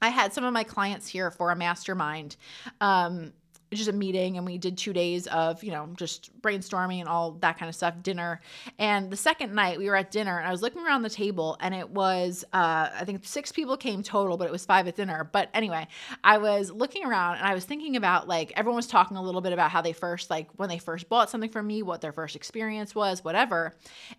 I 0.00 0.08
had 0.08 0.32
some 0.32 0.42
of 0.42 0.52
my 0.52 0.64
clients 0.64 1.06
here 1.06 1.30
for 1.30 1.52
a 1.52 1.56
mastermind. 1.56 2.36
Um, 2.80 3.34
just 3.78 3.88
a 3.88 3.92
meeting 3.92 4.36
and 4.36 4.46
we 4.46 4.58
did 4.58 4.76
two 4.76 4.92
days 4.92 5.26
of 5.28 5.62
you 5.62 5.70
know 5.70 5.88
just 5.96 6.30
brainstorming 6.42 7.00
and 7.00 7.08
all 7.08 7.32
that 7.40 7.58
kind 7.58 7.68
of 7.68 7.74
stuff 7.74 7.94
dinner. 8.02 8.40
And 8.78 9.10
the 9.10 9.16
second 9.16 9.54
night 9.54 9.78
we 9.78 9.88
were 9.88 9.96
at 9.96 10.10
dinner 10.10 10.38
and 10.38 10.46
i 10.46 10.50
was 10.50 10.62
looking 10.62 10.84
around 10.84 11.02
the 11.02 11.10
table 11.10 11.56
and 11.60 11.74
it 11.74 11.88
was 11.90 12.44
uh, 12.52 12.90
i 12.94 13.04
think 13.04 13.24
six 13.24 13.52
people 13.52 13.76
came 13.76 14.02
total 14.02 14.36
but 14.36 14.46
it 14.46 14.52
was 14.52 14.64
five 14.64 14.86
at 14.88 14.96
dinner. 14.96 15.28
But 15.30 15.48
anyway 15.54 15.86
i 16.24 16.38
was 16.38 16.70
looking 16.70 17.04
around 17.04 17.36
and 17.36 17.46
i 17.46 17.54
was 17.54 17.64
thinking 17.64 17.96
about 17.96 18.28
like 18.28 18.52
everyone 18.56 18.76
was 18.76 18.86
talking 18.86 19.16
a 19.16 19.22
little 19.22 19.40
bit 19.40 19.52
about 19.52 19.70
how 19.70 19.82
they 19.82 19.92
first 19.92 20.30
like 20.30 20.48
when 20.56 20.68
they 20.68 20.78
first 20.78 21.08
bought 21.08 21.30
something 21.30 21.50
from 21.50 21.66
me 21.66 21.82
what 21.82 22.00
their 22.00 22.12
first 22.12 22.36
experience 22.36 22.94
was 22.94 23.24
whatever. 23.24 23.74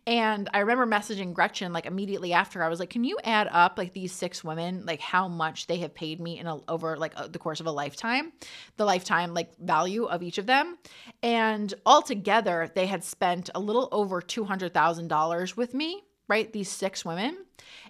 And 0.08 0.50
i 0.54 0.60
remember 0.60 0.86
messaging 0.86 1.34
gretchen 1.34 1.74
like 1.74 1.86
immediately 1.86 2.34
after. 2.34 2.63
I 2.63 2.70
was 2.70 2.80
like 2.80 2.89
can 2.89 3.04
you 3.04 3.18
add 3.24 3.48
up 3.51 3.77
like 3.77 3.94
these 3.94 4.12
six 4.12 4.44
women 4.44 4.86
like 4.86 5.00
how 5.00 5.27
much 5.27 5.68
they 5.68 5.77
have 5.77 5.94
paid 5.94 6.20
me 6.20 6.39
in 6.39 6.48
a, 6.48 6.60
over 6.68 6.96
like 6.98 7.13
a, 7.18 7.27
the 7.27 7.39
course 7.39 7.60
of 7.60 7.66
a 7.66 7.72
lifetime? 7.72 8.32
The 8.77 8.86
lifetime 8.86 9.34
like 9.34 9.43
like 9.44 9.58
value 9.60 10.06
of 10.06 10.24
each 10.24 10.38
of 10.38 10.46
them. 10.46 10.78
And 11.22 11.74
altogether, 11.86 12.72
they 12.74 12.86
had 12.86 13.04
spent 13.04 13.50
a 13.54 13.60
little 13.60 13.90
over 13.92 14.22
$200,000 14.22 15.58
with 15.58 15.74
me, 15.74 16.04
right? 16.28 16.52
These 16.52 16.70
six 16.70 17.04
women. 17.04 17.38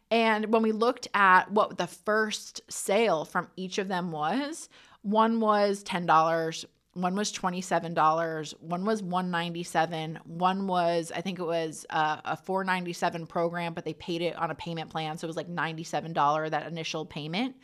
And 0.09 0.51
when 0.51 0.61
we 0.63 0.71
looked 0.71 1.07
at 1.13 1.51
what 1.51 1.77
the 1.77 1.87
first 1.87 2.61
sale 2.69 3.25
from 3.25 3.47
each 3.55 3.77
of 3.77 3.87
them 3.87 4.11
was, 4.11 4.69
one 5.01 5.39
was 5.39 5.83
$10, 5.83 6.65
one 6.95 7.15
was 7.15 7.31
$27 7.31 8.53
one 8.59 8.85
was 8.85 9.01
197 9.01 10.19
one 10.25 10.67
was 10.67 11.11
i 11.15 11.21
think 11.21 11.39
it 11.39 11.43
was 11.43 11.87
uh, 11.89 12.17
a 12.23 12.37
497 12.37 13.25
program 13.25 13.73
but 13.73 13.83
they 13.83 13.95
paid 13.95 14.21
it 14.21 14.35
on 14.35 14.51
a 14.51 14.55
payment 14.55 14.91
plan 14.91 15.17
so 15.17 15.25
it 15.25 15.27
was 15.27 15.35
like 15.35 15.49
$97 15.49 16.51
that 16.51 16.67
initial 16.67 17.03
payment 17.03 17.55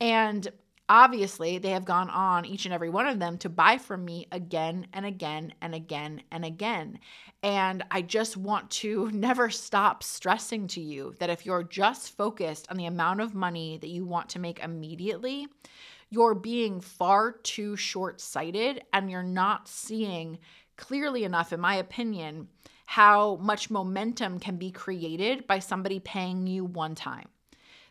and 0.00 0.46
Obviously, 0.90 1.58
they 1.58 1.70
have 1.70 1.84
gone 1.84 2.08
on, 2.08 2.46
each 2.46 2.64
and 2.64 2.72
every 2.72 2.88
one 2.88 3.06
of 3.06 3.18
them, 3.18 3.36
to 3.38 3.50
buy 3.50 3.76
from 3.76 4.04
me 4.04 4.26
again 4.32 4.86
and 4.94 5.04
again 5.04 5.52
and 5.60 5.74
again 5.74 6.22
and 6.30 6.44
again. 6.46 6.98
And 7.42 7.84
I 7.90 8.00
just 8.02 8.36
want 8.36 8.70
to 8.70 9.10
never 9.12 9.50
stop 9.50 10.02
stressing 10.02 10.66
to 10.68 10.80
you 10.80 11.14
that 11.18 11.30
if 11.30 11.44
you're 11.44 11.62
just 11.62 12.16
focused 12.16 12.70
on 12.70 12.78
the 12.78 12.86
amount 12.86 13.20
of 13.20 13.34
money 13.34 13.78
that 13.78 13.88
you 13.90 14.04
want 14.06 14.30
to 14.30 14.38
make 14.38 14.60
immediately, 14.60 15.46
you're 16.10 16.34
being 16.34 16.80
far 16.80 17.32
too 17.32 17.76
short 17.76 18.20
sighted 18.20 18.82
and 18.94 19.10
you're 19.10 19.22
not 19.22 19.68
seeing 19.68 20.38
clearly 20.76 21.24
enough, 21.24 21.52
in 21.52 21.60
my 21.60 21.74
opinion, 21.74 22.48
how 22.86 23.36
much 23.36 23.68
momentum 23.68 24.38
can 24.38 24.56
be 24.56 24.70
created 24.70 25.46
by 25.46 25.58
somebody 25.58 26.00
paying 26.00 26.46
you 26.46 26.64
one 26.64 26.94
time. 26.94 27.28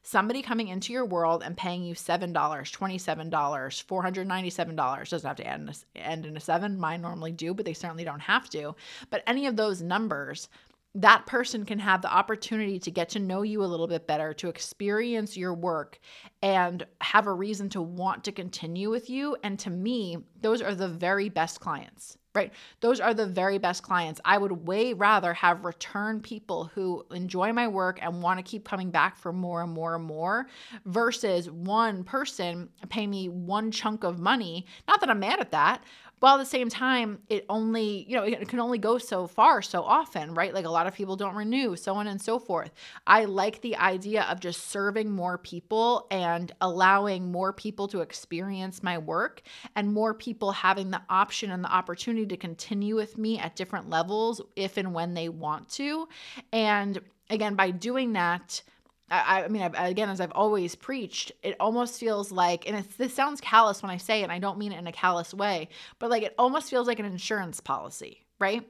Somebody 0.07 0.41
coming 0.41 0.69
into 0.69 0.93
your 0.93 1.05
world 1.05 1.43
and 1.43 1.57
paying 1.57 1.83
you 1.83 1.93
$7, 1.93 2.31
$27, 2.31 3.29
$497 3.29 5.09
doesn't 5.09 5.27
have 5.27 5.35
to 5.35 5.45
end, 5.45 5.83
end 5.97 6.25
in 6.25 6.37
a 6.37 6.39
seven. 6.39 6.79
Mine 6.79 7.01
normally 7.01 7.33
do, 7.33 7.53
but 7.53 7.65
they 7.65 7.73
certainly 7.73 8.05
don't 8.05 8.21
have 8.21 8.49
to. 8.51 8.73
But 9.09 9.21
any 9.27 9.47
of 9.47 9.57
those 9.57 9.81
numbers, 9.81 10.47
that 10.95 11.25
person 11.25 11.65
can 11.65 11.79
have 11.79 12.01
the 12.01 12.11
opportunity 12.11 12.79
to 12.79 12.89
get 12.89 13.09
to 13.09 13.19
know 13.19 13.41
you 13.41 13.61
a 13.61 13.65
little 13.65 13.85
bit 13.85 14.07
better, 14.07 14.33
to 14.35 14.47
experience 14.47 15.35
your 15.35 15.53
work, 15.53 15.99
and 16.41 16.87
have 17.01 17.27
a 17.27 17.33
reason 17.33 17.67
to 17.71 17.81
want 17.81 18.23
to 18.23 18.31
continue 18.31 18.89
with 18.89 19.09
you. 19.09 19.35
And 19.43 19.59
to 19.59 19.69
me, 19.69 20.19
those 20.41 20.61
are 20.61 20.73
the 20.73 20.87
very 20.87 21.27
best 21.27 21.59
clients 21.59 22.17
right? 22.37 22.53
Those 22.81 22.99
are 22.99 23.15
the 23.15 23.25
very 23.25 23.57
best 23.57 23.81
clients. 23.81 24.21
I 24.23 24.37
would 24.37 24.67
way 24.67 24.93
rather 24.93 25.33
have 25.33 25.65
return 25.65 26.21
people 26.21 26.65
who 26.75 27.03
enjoy 27.11 27.51
my 27.51 27.67
work 27.67 27.97
and 28.01 28.21
want 28.21 28.37
to 28.37 28.43
keep 28.43 28.63
coming 28.63 28.91
back 28.91 29.17
for 29.17 29.33
more 29.33 29.63
and 29.63 29.71
more 29.71 29.95
and 29.95 30.05
more 30.05 30.47
versus 30.85 31.49
one 31.49 32.03
person 32.03 32.69
pay 32.89 33.07
me 33.07 33.27
one 33.27 33.71
chunk 33.71 34.03
of 34.03 34.19
money. 34.19 34.67
Not 34.87 34.99
that 34.99 35.09
I'm 35.09 35.19
mad 35.19 35.39
at 35.39 35.51
that, 35.51 35.83
but 36.19 36.35
at 36.35 36.37
the 36.37 36.45
same 36.45 36.69
time, 36.69 37.19
it 37.29 37.45
only, 37.49 38.05
you 38.07 38.15
know, 38.15 38.23
it 38.23 38.47
can 38.47 38.59
only 38.59 38.79
go 38.79 38.97
so 38.97 39.27
far 39.27 39.61
so 39.61 39.83
often, 39.83 40.33
right? 40.33 40.53
Like 40.53 40.65
a 40.65 40.69
lot 40.69 40.87
of 40.87 40.93
people 40.93 41.15
don't 41.15 41.35
renew, 41.35 41.75
so 41.75 41.93
on 41.95 42.07
and 42.07 42.21
so 42.21 42.39
forth. 42.39 42.71
I 43.05 43.25
like 43.25 43.61
the 43.61 43.75
idea 43.77 44.23
of 44.23 44.39
just 44.39 44.67
serving 44.67 45.11
more 45.11 45.37
people 45.37 46.07
and 46.09 46.51
allowing 46.59 47.31
more 47.31 47.53
people 47.53 47.87
to 47.89 48.01
experience 48.01 48.81
my 48.81 48.97
work 48.97 49.41
and 49.75 49.93
more 49.93 50.13
people 50.13 50.51
having 50.51 50.89
the 50.89 51.01
option 51.09 51.51
and 51.51 51.63
the 51.63 51.71
opportunity 51.71 52.25
to 52.27 52.37
continue 52.37 52.95
with 52.95 53.17
me 53.17 53.37
at 53.37 53.55
different 53.55 53.89
levels 53.89 54.41
if 54.55 54.77
and 54.77 54.93
when 54.93 55.13
they 55.13 55.29
want 55.29 55.69
to. 55.69 56.07
And 56.51 56.99
again, 57.29 57.55
by 57.55 57.71
doing 57.71 58.13
that, 58.13 58.61
I, 59.09 59.43
I 59.43 59.47
mean, 59.47 59.61
I've, 59.61 59.73
again, 59.75 60.09
as 60.09 60.19
I've 60.19 60.33
always 60.33 60.75
preached, 60.75 61.31
it 61.41 61.55
almost 61.59 61.99
feels 61.99 62.31
like, 62.31 62.69
and 62.69 62.83
this 62.97 63.13
sounds 63.13 63.39
callous 63.39 63.81
when 63.81 63.89
I 63.89 63.97
say 63.97 64.19
it, 64.19 64.23
and 64.23 64.31
I 64.31 64.39
don't 64.39 64.57
mean 64.57 64.73
it 64.73 64.79
in 64.79 64.87
a 64.87 64.91
callous 64.91 65.33
way, 65.33 65.69
but 65.99 66.09
like 66.09 66.23
it 66.23 66.35
almost 66.37 66.69
feels 66.69 66.87
like 66.87 66.99
an 66.99 67.05
insurance 67.05 67.59
policy, 67.59 68.25
right? 68.39 68.67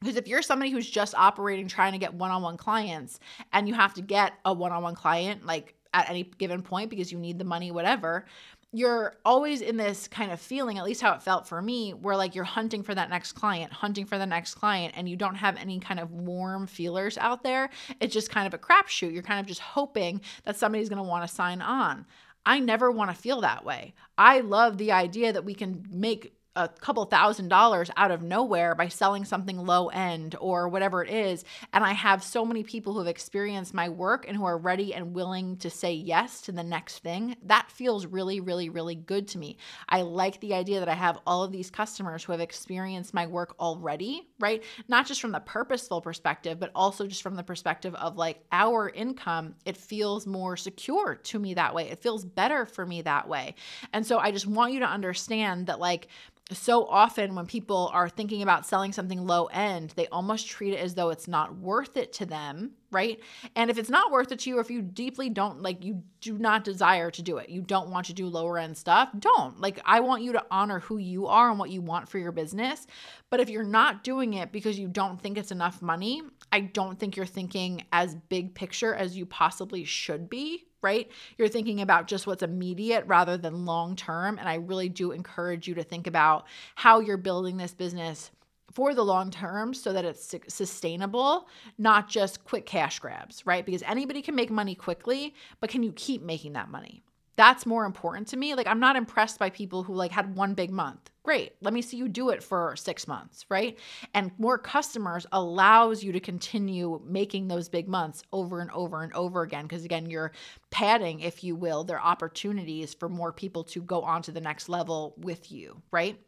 Because 0.00 0.16
if 0.16 0.28
you're 0.28 0.42
somebody 0.42 0.70
who's 0.70 0.88
just 0.88 1.14
operating 1.16 1.66
trying 1.66 1.92
to 1.92 1.98
get 1.98 2.14
one 2.14 2.30
on 2.30 2.42
one 2.42 2.56
clients 2.56 3.18
and 3.52 3.66
you 3.68 3.74
have 3.74 3.94
to 3.94 4.02
get 4.02 4.34
a 4.44 4.52
one 4.52 4.70
on 4.70 4.82
one 4.82 4.94
client, 4.94 5.44
like 5.44 5.74
at 5.92 6.08
any 6.08 6.22
given 6.22 6.62
point 6.62 6.90
because 6.90 7.10
you 7.10 7.18
need 7.18 7.38
the 7.38 7.44
money, 7.44 7.70
whatever, 7.70 8.26
you're 8.72 9.14
always 9.24 9.62
in 9.62 9.78
this 9.78 10.08
kind 10.08 10.30
of 10.30 10.40
feeling, 10.40 10.76
at 10.78 10.84
least 10.84 11.00
how 11.00 11.14
it 11.14 11.22
felt 11.22 11.48
for 11.48 11.62
me, 11.62 11.92
where 11.92 12.16
like 12.16 12.34
you're 12.34 12.44
hunting 12.44 12.82
for 12.82 12.94
that 12.94 13.08
next 13.08 13.32
client, 13.32 13.72
hunting 13.72 14.04
for 14.04 14.18
the 14.18 14.26
next 14.26 14.54
client, 14.56 14.92
and 14.96 15.08
you 15.08 15.16
don't 15.16 15.36
have 15.36 15.56
any 15.56 15.80
kind 15.80 15.98
of 15.98 16.12
warm 16.12 16.66
feelers 16.66 17.16
out 17.16 17.42
there. 17.42 17.70
It's 18.00 18.12
just 18.12 18.30
kind 18.30 18.46
of 18.46 18.52
a 18.52 18.58
crapshoot. 18.58 19.12
You're 19.12 19.22
kind 19.22 19.40
of 19.40 19.46
just 19.46 19.60
hoping 19.60 20.20
that 20.44 20.56
somebody's 20.56 20.90
going 20.90 21.02
to 21.02 21.08
want 21.08 21.26
to 21.26 21.34
sign 21.34 21.62
on. 21.62 22.04
I 22.44 22.60
never 22.60 22.90
want 22.90 23.10
to 23.10 23.16
feel 23.16 23.40
that 23.40 23.64
way. 23.64 23.94
I 24.16 24.40
love 24.40 24.78
the 24.78 24.92
idea 24.92 25.32
that 25.32 25.44
we 25.44 25.54
can 25.54 25.86
make 25.90 26.37
a 26.58 26.68
couple 26.68 27.04
thousand 27.04 27.48
dollars 27.48 27.88
out 27.96 28.10
of 28.10 28.20
nowhere 28.20 28.74
by 28.74 28.88
selling 28.88 29.24
something 29.24 29.56
low 29.56 29.88
end 29.88 30.34
or 30.40 30.68
whatever 30.68 31.04
it 31.04 31.10
is. 31.10 31.44
And 31.72 31.84
I 31.84 31.92
have 31.92 32.22
so 32.22 32.44
many 32.44 32.64
people 32.64 32.92
who 32.92 32.98
have 32.98 33.08
experienced 33.08 33.72
my 33.72 33.88
work 33.88 34.26
and 34.26 34.36
who 34.36 34.44
are 34.44 34.58
ready 34.58 34.92
and 34.92 35.14
willing 35.14 35.56
to 35.58 35.70
say 35.70 35.92
yes 35.92 36.40
to 36.42 36.52
the 36.52 36.64
next 36.64 36.98
thing. 36.98 37.36
That 37.44 37.70
feels 37.70 38.06
really, 38.06 38.40
really, 38.40 38.68
really 38.68 38.96
good 38.96 39.28
to 39.28 39.38
me. 39.38 39.56
I 39.88 40.02
like 40.02 40.40
the 40.40 40.54
idea 40.54 40.80
that 40.80 40.88
I 40.88 40.94
have 40.94 41.20
all 41.26 41.44
of 41.44 41.52
these 41.52 41.70
customers 41.70 42.24
who 42.24 42.32
have 42.32 42.40
experienced 42.40 43.14
my 43.14 43.28
work 43.28 43.54
already, 43.60 44.28
right? 44.40 44.64
Not 44.88 45.06
just 45.06 45.20
from 45.20 45.32
the 45.32 45.40
purposeful 45.40 46.00
perspective, 46.00 46.58
but 46.58 46.72
also 46.74 47.06
just 47.06 47.22
from 47.22 47.36
the 47.36 47.44
perspective 47.44 47.94
of 47.94 48.16
like 48.16 48.42
our 48.50 48.90
income. 48.90 49.54
It 49.64 49.76
feels 49.76 50.26
more 50.26 50.56
secure 50.56 51.14
to 51.14 51.38
me 51.38 51.54
that 51.54 51.72
way. 51.72 51.88
It 51.88 52.00
feels 52.00 52.24
better 52.24 52.66
for 52.66 52.84
me 52.84 53.02
that 53.02 53.28
way. 53.28 53.54
And 53.92 54.04
so 54.04 54.18
I 54.18 54.32
just 54.32 54.46
want 54.46 54.72
you 54.72 54.80
to 54.80 54.86
understand 54.86 55.68
that, 55.68 55.78
like, 55.78 56.08
so 56.50 56.86
often 56.86 57.34
when 57.34 57.46
people 57.46 57.90
are 57.92 58.08
thinking 58.08 58.42
about 58.42 58.66
selling 58.66 58.92
something 58.92 59.26
low 59.26 59.46
end, 59.46 59.92
they 59.96 60.06
almost 60.08 60.48
treat 60.48 60.72
it 60.72 60.80
as 60.80 60.94
though 60.94 61.10
it's 61.10 61.28
not 61.28 61.56
worth 61.58 61.96
it 61.98 62.12
to 62.14 62.26
them, 62.26 62.70
right? 62.90 63.20
And 63.54 63.70
if 63.70 63.76
it's 63.76 63.90
not 63.90 64.10
worth 64.10 64.32
it 64.32 64.38
to 64.40 64.50
you, 64.50 64.56
or 64.56 64.62
if 64.62 64.70
you 64.70 64.80
deeply 64.80 65.28
don't 65.28 65.60
like, 65.60 65.84
you 65.84 66.02
do 66.22 66.38
not 66.38 66.64
desire 66.64 67.10
to 67.10 67.22
do 67.22 67.36
it, 67.36 67.50
you 67.50 67.60
don't 67.60 67.90
want 67.90 68.06
to 68.06 68.14
do 68.14 68.26
lower 68.26 68.58
end 68.58 68.78
stuff, 68.78 69.10
don't. 69.18 69.60
Like, 69.60 69.78
I 69.84 70.00
want 70.00 70.22
you 70.22 70.32
to 70.32 70.44
honor 70.50 70.80
who 70.80 70.96
you 70.96 71.26
are 71.26 71.50
and 71.50 71.58
what 71.58 71.70
you 71.70 71.82
want 71.82 72.08
for 72.08 72.18
your 72.18 72.32
business. 72.32 72.86
But 73.28 73.40
if 73.40 73.50
you're 73.50 73.62
not 73.62 74.02
doing 74.02 74.34
it 74.34 74.50
because 74.50 74.78
you 74.78 74.88
don't 74.88 75.20
think 75.20 75.36
it's 75.36 75.52
enough 75.52 75.82
money, 75.82 76.22
I 76.50 76.60
don't 76.60 76.98
think 76.98 77.16
you're 77.16 77.26
thinking 77.26 77.84
as 77.92 78.14
big 78.14 78.54
picture 78.54 78.94
as 78.94 79.18
you 79.18 79.26
possibly 79.26 79.84
should 79.84 80.30
be, 80.30 80.67
right? 80.82 81.10
You're 81.36 81.48
thinking 81.48 81.80
about 81.80 82.06
just 82.06 82.26
what's 82.26 82.42
immediate 82.42 83.04
rather 83.06 83.36
than 83.36 83.64
long 83.64 83.96
term. 83.96 84.38
And 84.38 84.48
I 84.48 84.54
really 84.54 84.88
do 84.88 85.12
encourage 85.12 85.66
you 85.66 85.74
to 85.74 85.82
think 85.82 86.06
about 86.06 86.46
how 86.74 87.00
you're 87.00 87.16
building 87.16 87.56
this 87.56 87.74
business 87.74 88.30
for 88.72 88.94
the 88.94 89.04
long 89.04 89.30
term 89.30 89.74
so 89.74 89.92
that 89.92 90.04
it's 90.04 90.34
sustainable, 90.48 91.48
not 91.78 92.08
just 92.08 92.44
quick 92.44 92.66
cash 92.66 92.98
grabs, 92.98 93.46
right? 93.46 93.64
Because 93.64 93.82
anybody 93.82 94.22
can 94.22 94.34
make 94.34 94.50
money 94.50 94.74
quickly, 94.74 95.34
but 95.60 95.70
can 95.70 95.82
you 95.82 95.92
keep 95.92 96.22
making 96.22 96.52
that 96.52 96.70
money? 96.70 97.02
That's 97.36 97.66
more 97.66 97.84
important 97.84 98.26
to 98.28 98.36
me. 98.36 98.54
Like 98.54 98.66
I'm 98.66 98.80
not 98.80 98.96
impressed 98.96 99.38
by 99.38 99.50
people 99.50 99.84
who 99.84 99.94
like 99.94 100.10
had 100.10 100.36
one 100.36 100.54
big 100.54 100.70
month. 100.70 101.10
Great. 101.28 101.56
Let 101.60 101.74
me 101.74 101.82
see 101.82 101.98
you 101.98 102.08
do 102.08 102.30
it 102.30 102.42
for 102.42 102.74
6 102.74 103.06
months, 103.06 103.44
right? 103.50 103.78
And 104.14 104.30
more 104.38 104.56
customers 104.56 105.26
allows 105.30 106.02
you 106.02 106.10
to 106.12 106.20
continue 106.20 107.02
making 107.04 107.48
those 107.48 107.68
big 107.68 107.86
months 107.86 108.22
over 108.32 108.60
and 108.60 108.70
over 108.70 109.02
and 109.02 109.12
over 109.12 109.42
again 109.42 109.66
because 109.66 109.84
again, 109.84 110.08
you're 110.08 110.32
padding 110.70 111.20
if 111.20 111.44
you 111.44 111.54
will 111.54 111.84
their 111.84 112.00
opportunities 112.00 112.94
for 112.94 113.10
more 113.10 113.30
people 113.30 113.62
to 113.64 113.82
go 113.82 114.00
on 114.00 114.22
to 114.22 114.32
the 114.32 114.40
next 114.40 114.70
level 114.70 115.16
with 115.18 115.52
you, 115.52 115.82
right? 115.90 116.18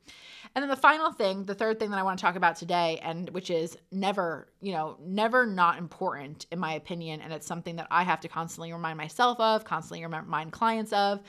And 0.54 0.62
then 0.62 0.68
the 0.68 0.76
final 0.76 1.10
thing, 1.12 1.44
the 1.44 1.54
third 1.54 1.78
thing 1.78 1.88
that 1.92 1.98
I 1.98 2.02
want 2.02 2.18
to 2.18 2.22
talk 2.22 2.36
about 2.36 2.56
today, 2.56 3.00
and 3.02 3.30
which 3.30 3.48
is 3.48 3.78
never, 3.90 4.52
you 4.60 4.72
know, 4.72 4.98
never 5.02 5.46
not 5.46 5.78
important 5.78 6.44
in 6.52 6.58
my 6.58 6.74
opinion. 6.74 7.22
And 7.22 7.32
it's 7.32 7.46
something 7.46 7.76
that 7.76 7.88
I 7.90 8.02
have 8.02 8.20
to 8.20 8.28
constantly 8.28 8.70
remind 8.70 8.98
myself 8.98 9.40
of, 9.40 9.64
constantly 9.64 10.04
remind 10.04 10.52
clients 10.52 10.92
of. 10.92 11.22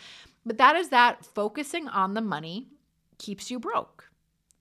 But 0.45 0.57
that 0.57 0.75
is 0.75 0.89
that 0.89 1.23
focusing 1.23 1.87
on 1.87 2.15
the 2.15 2.21
money 2.21 2.67
keeps 3.21 3.51
you 3.51 3.59
broke. 3.59 4.09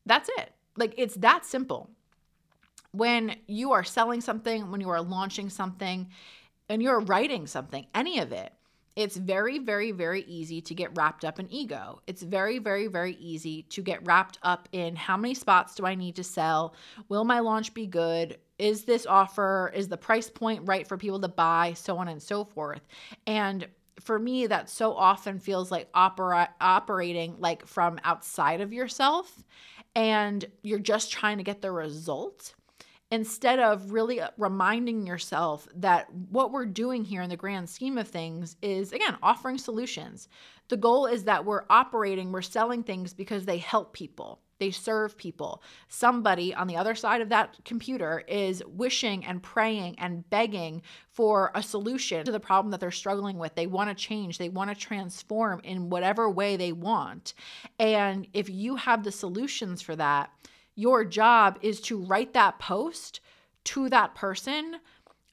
That's 0.05 0.29
it. 0.39 0.53
Like 0.77 0.95
it's 0.99 1.15
that 1.17 1.45
simple. 1.47 1.91
When 2.93 3.37
you 3.47 3.73
are 3.73 3.85
selling 3.85 4.21
something, 4.21 4.71
when 4.71 4.81
you 4.81 4.91
are 4.91 5.01
launching 5.01 5.49
something, 5.49 6.09
and 6.69 6.83
you're 6.83 7.01
writing 7.01 7.47
something, 7.47 7.87
any 7.95 8.21
of 8.21 8.33
it, 8.33 8.53
it's 8.97 9.17
very, 9.17 9.59
very, 9.59 9.93
very 9.93 10.23
easy 10.23 10.61
to 10.61 10.75
get 10.75 10.97
wrapped 10.97 11.25
up 11.25 11.41
in 11.41 11.51
ego. 11.51 12.01
It's 12.07 12.23
very, 12.23 12.59
very, 12.59 12.87
very 12.87 13.15
easy 13.15 13.63
to 13.71 13.83
get 13.83 14.05
wrapped 14.05 14.39
up 14.43 14.69
in 14.73 14.95
how 14.97 15.17
many 15.17 15.35
spots 15.35 15.75
do 15.75 15.87
I 15.87 15.95
need 15.95 16.17
to 16.17 16.25
sell? 16.25 16.75
Will 17.09 17.25
my 17.25 17.41
launch 17.41 17.73
be 17.73 17.87
good? 17.87 18.39
Is 18.59 18.85
this 18.85 19.07
offer, 19.07 19.73
is 19.75 19.89
the 19.89 19.97
price 19.97 20.29
point 20.29 20.63
right 20.65 20.87
for 20.87 20.97
people 20.97 21.21
to 21.21 21.29
buy? 21.29 21.73
So 21.75 21.97
on 21.99 22.09
and 22.09 22.23
so 22.23 22.45
forth. 22.45 22.83
And 23.27 23.67
for 24.01 24.19
me, 24.19 24.47
that 24.47 24.71
so 24.71 24.95
often 24.95 25.39
feels 25.39 25.71
like 25.71 25.89
opera- 25.95 26.55
operating 26.61 27.37
like 27.39 27.67
from 27.67 28.01
outside 28.05 28.61
of 28.61 28.73
yourself 28.73 29.45
and 29.95 30.45
you're 30.63 30.79
just 30.79 31.11
trying 31.11 31.39
to 31.39 31.45
get 31.45 31.63
the 31.63 31.71
result 31.71 32.55
instead 33.11 33.59
of 33.59 33.91
really 33.93 34.21
uh, 34.21 34.29
reminding 34.39 35.07
yourself 35.07 35.67
that 35.75 36.13
what 36.31 36.53
we're 36.53 36.67
doing 36.67 37.05
here 37.05 37.23
in 37.23 37.31
the 37.31 37.37
grand 37.37 37.69
scheme 37.69 37.99
of 37.99 38.07
things 38.07 38.57
is, 38.63 38.93
again, 38.93 39.17
offering 39.23 39.59
solutions. 39.59 40.29
The 40.69 40.77
goal 40.77 41.07
is 41.07 41.25
that 41.25 41.45
we're 41.45 41.65
operating, 41.69 42.31
we're 42.31 42.43
selling 42.43 42.85
things 42.85 43.13
because 43.13 43.45
they 43.45 43.59
help 43.59 43.93
people. 43.93 44.41
They 44.61 44.71
serve 44.71 45.17
people. 45.17 45.63
Somebody 45.89 46.55
on 46.55 46.69
the 46.69 46.77
other 46.77 46.95
side 46.95 47.23
of 47.23 47.31
that 47.31 47.57
computer 47.65 48.23
is 48.29 48.63
wishing 48.67 49.25
and 49.25 49.43
praying 49.43 49.99
and 49.99 50.29
begging 50.31 50.83
for 51.11 51.51
a 51.55 51.63
solution 51.63 52.25
to 52.27 52.31
the 52.31 52.39
problem 52.39 52.71
that 52.71 52.79
they're 52.79 52.91
struggling 52.93 53.39
with. 53.39 53.55
They 53.55 53.67
want 53.67 53.89
to 53.89 53.95
change, 53.95 54.39
they 54.39 54.51
want 54.51 54.71
to 54.71 54.77
transform 54.77 55.61
in 55.65 55.91
whatever 55.91 56.31
way 56.31 56.57
they 56.57 56.73
want. 56.73 57.35
And 57.79 58.29
if 58.33 58.49
you 58.49 58.77
have 58.77 59.03
the 59.03 59.11
solutions 59.11 59.83
for 59.83 59.97
that, 59.97 60.31
your 60.75 61.05
job 61.05 61.59
is 61.63 61.81
to 61.83 62.05
write 62.05 62.35
that 62.35 62.59
post 62.59 63.21
to 63.65 63.89
that 63.89 64.15
person 64.15 64.77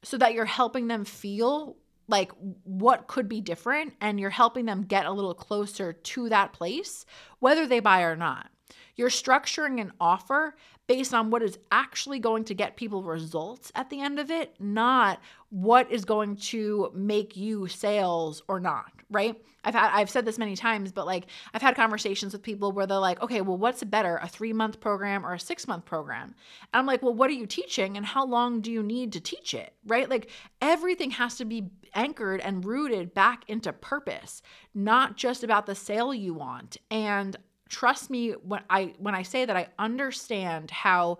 so 0.04 0.18
that 0.18 0.34
you're 0.34 0.46
helping 0.46 0.88
them 0.88 1.06
feel 1.06 1.76
like 2.08 2.32
what 2.64 3.08
could 3.08 3.28
be 3.28 3.42
different 3.42 3.94
and 4.00 4.20
you're 4.20 4.30
helping 4.30 4.66
them 4.66 4.84
get 4.84 5.06
a 5.06 5.12
little 5.12 5.34
closer 5.34 5.92
to 5.92 6.30
that 6.30 6.54
place, 6.54 7.06
whether 7.40 7.68
they 7.68 7.82
buy 7.82 8.02
or 8.02 8.16
not. 8.16 8.50
You're 8.98 9.10
structuring 9.10 9.80
an 9.80 9.94
offer 10.02 10.56
based 10.88 11.14
on 11.14 11.30
what 11.30 11.44
is 11.44 11.60
actually 11.72 12.20
going 12.20 12.44
to 12.46 12.54
get 12.54 12.76
people 12.76 13.04
results 13.04 13.72
at 13.76 13.90
the 13.90 14.02
end 14.02 14.20
of 14.20 14.32
it, 14.32 14.56
not 14.60 15.22
what 15.50 15.92
is 15.92 16.04
going 16.04 16.36
to 16.36 16.92
make 16.94 17.38
you 17.38 17.68
sales 17.68 18.42
or 18.48 18.60
not, 18.60 18.92
right? 19.10 19.40
I've 19.64 19.76
had 19.76 19.92
I've 19.94 20.10
said 20.10 20.24
this 20.24 20.38
many 20.38 20.56
times, 20.56 20.94
but 20.94 21.06
like 21.06 21.28
I've 21.54 21.62
had 21.62 21.76
conversations 21.76 22.32
with 22.32 22.42
people 22.42 22.72
where 22.72 22.88
they're 22.88 23.00
like, 23.00 23.22
"Okay, 23.22 23.42
well 23.42 23.58
what's 23.58 23.84
better, 23.84 24.18
a 24.18 24.28
3-month 24.28 24.80
program 24.80 25.26
or 25.26 25.34
a 25.34 25.38
6-month 25.38 25.84
program?" 25.84 26.34
And 26.74 26.80
I'm 26.80 26.86
like, 26.86 27.04
"Well, 27.04 27.14
what 27.14 27.30
are 27.30 27.34
you 27.34 27.46
teaching 27.46 27.98
and 27.98 28.06
how 28.06 28.26
long 28.26 28.62
do 28.62 28.72
you 28.72 28.82
need 28.82 29.12
to 29.14 29.20
teach 29.20 29.54
it?" 29.54 29.74
Right? 29.86 30.10
Like 30.10 30.30
everything 30.62 31.12
has 31.12 31.36
to 31.38 31.46
be 31.46 31.70
anchored 31.94 32.40
and 32.42 32.64
rooted 32.64 33.14
back 33.14 33.44
into 33.50 33.74
purpose, 33.74 34.42
not 34.74 35.18
just 35.18 35.44
about 35.44 35.66
the 35.66 35.76
sale 35.76 36.14
you 36.14 36.34
want. 36.34 36.78
And 36.90 37.36
trust 37.70 38.10
me 38.10 38.32
when 38.32 38.62
I 38.70 38.94
when 38.98 39.16
I 39.16 39.24
say 39.24 39.46
that 39.46 39.56
I 39.56 39.68
understand 39.78 40.72
how 40.72 41.20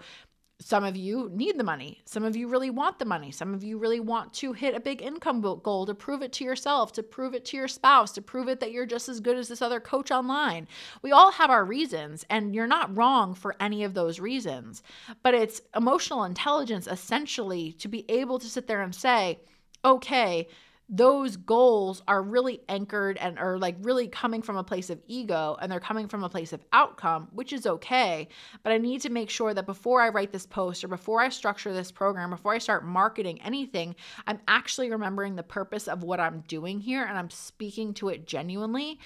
some 0.60 0.84
of 0.84 0.98
you 0.98 1.30
need 1.34 1.58
the 1.58 1.64
money. 1.64 2.02
Some 2.06 2.24
of 2.24 2.36
you 2.36 2.48
really 2.48 2.72
want 2.72 2.98
the 2.98 3.06
money. 3.06 3.32
Some 3.32 3.54
of 3.54 3.64
you 3.64 3.78
really 3.78 4.00
want 4.00 4.34
to 4.34 4.54
hit 4.54 4.74
a 4.74 4.80
big 4.80 5.04
income 5.04 5.40
goal 5.42 5.86
to 5.86 5.94
prove 5.94 6.24
it 6.24 6.34
to 6.34 6.44
yourself, 6.44 6.92
to 6.94 7.04
prove 7.04 7.36
it 7.36 7.46
to 7.46 7.58
your 7.58 7.68
spouse, 7.68 8.12
to 8.14 8.24
prove 8.24 8.48
it 8.48 8.60
that 8.62 8.72
you're 8.72 8.88
just 8.88 9.08
as 9.08 9.20
good 9.20 9.38
as 9.38 9.48
this 9.48 9.62
other 9.62 9.80
coach 9.80 10.10
online. 10.10 10.68
We 11.04 11.12
all 11.12 11.32
have 11.32 11.52
our 11.52 11.64
reasons, 11.64 12.26
and 12.30 12.56
you're 12.56 12.66
not 12.66 12.96
wrong 12.98 13.36
for 13.36 13.56
any 13.60 13.84
of 13.84 13.94
those 13.94 14.20
reasons. 14.20 14.82
But 15.22 15.36
it's 15.36 15.62
emotional 15.76 16.24
intelligence 16.24 16.88
essentially 16.88 17.74
to 17.74 17.88
be 17.88 18.10
able 18.10 18.40
to 18.40 18.50
sit 18.50 18.66
there 18.66 18.82
and 18.82 18.96
say, 18.96 19.40
okay, 19.86 20.48
those 20.90 21.36
goals 21.36 22.02
are 22.08 22.22
really 22.22 22.62
anchored 22.70 23.18
and 23.18 23.38
are 23.38 23.58
like 23.58 23.76
really 23.82 24.08
coming 24.08 24.42
from 24.42 24.56
a 24.56 24.64
place 24.64 24.90
of 24.90 25.02
ego 25.08 25.58
and 25.62 25.70
they're 25.70 25.82
coming 25.82 26.08
from 26.08 26.24
a 26.24 26.30
place 26.30 26.54
of 26.54 26.64
outcome, 26.72 27.28
which 27.34 27.52
is 27.52 27.68
okay. 27.68 28.30
But 28.64 28.72
I 28.72 28.78
need 28.78 29.02
to 29.02 29.10
make 29.10 29.30
sure 29.30 29.54
that 29.54 29.66
before 29.66 30.02
I 30.02 30.10
write 30.10 30.32
this 30.32 30.46
post 30.46 30.84
or 30.84 30.88
before 30.88 31.22
I 31.22 31.28
structure 31.28 31.74
this 31.74 31.92
program, 31.92 32.30
before 32.30 32.54
I 32.54 32.60
start 32.60 32.86
marketing 32.86 33.42
anything, 33.42 33.96
I'm 34.28 34.40
actually 34.48 34.90
remembering 34.90 35.36
the 35.36 35.44
purpose 35.44 35.90
of 35.90 36.04
what 36.04 36.22
I'm 36.22 36.44
doing 36.48 36.80
here 36.80 37.04
and 37.04 37.18
I'm 37.18 37.30
speaking 37.30 37.94
to 37.96 38.08
it 38.10 38.26
genuinely. 38.26 39.00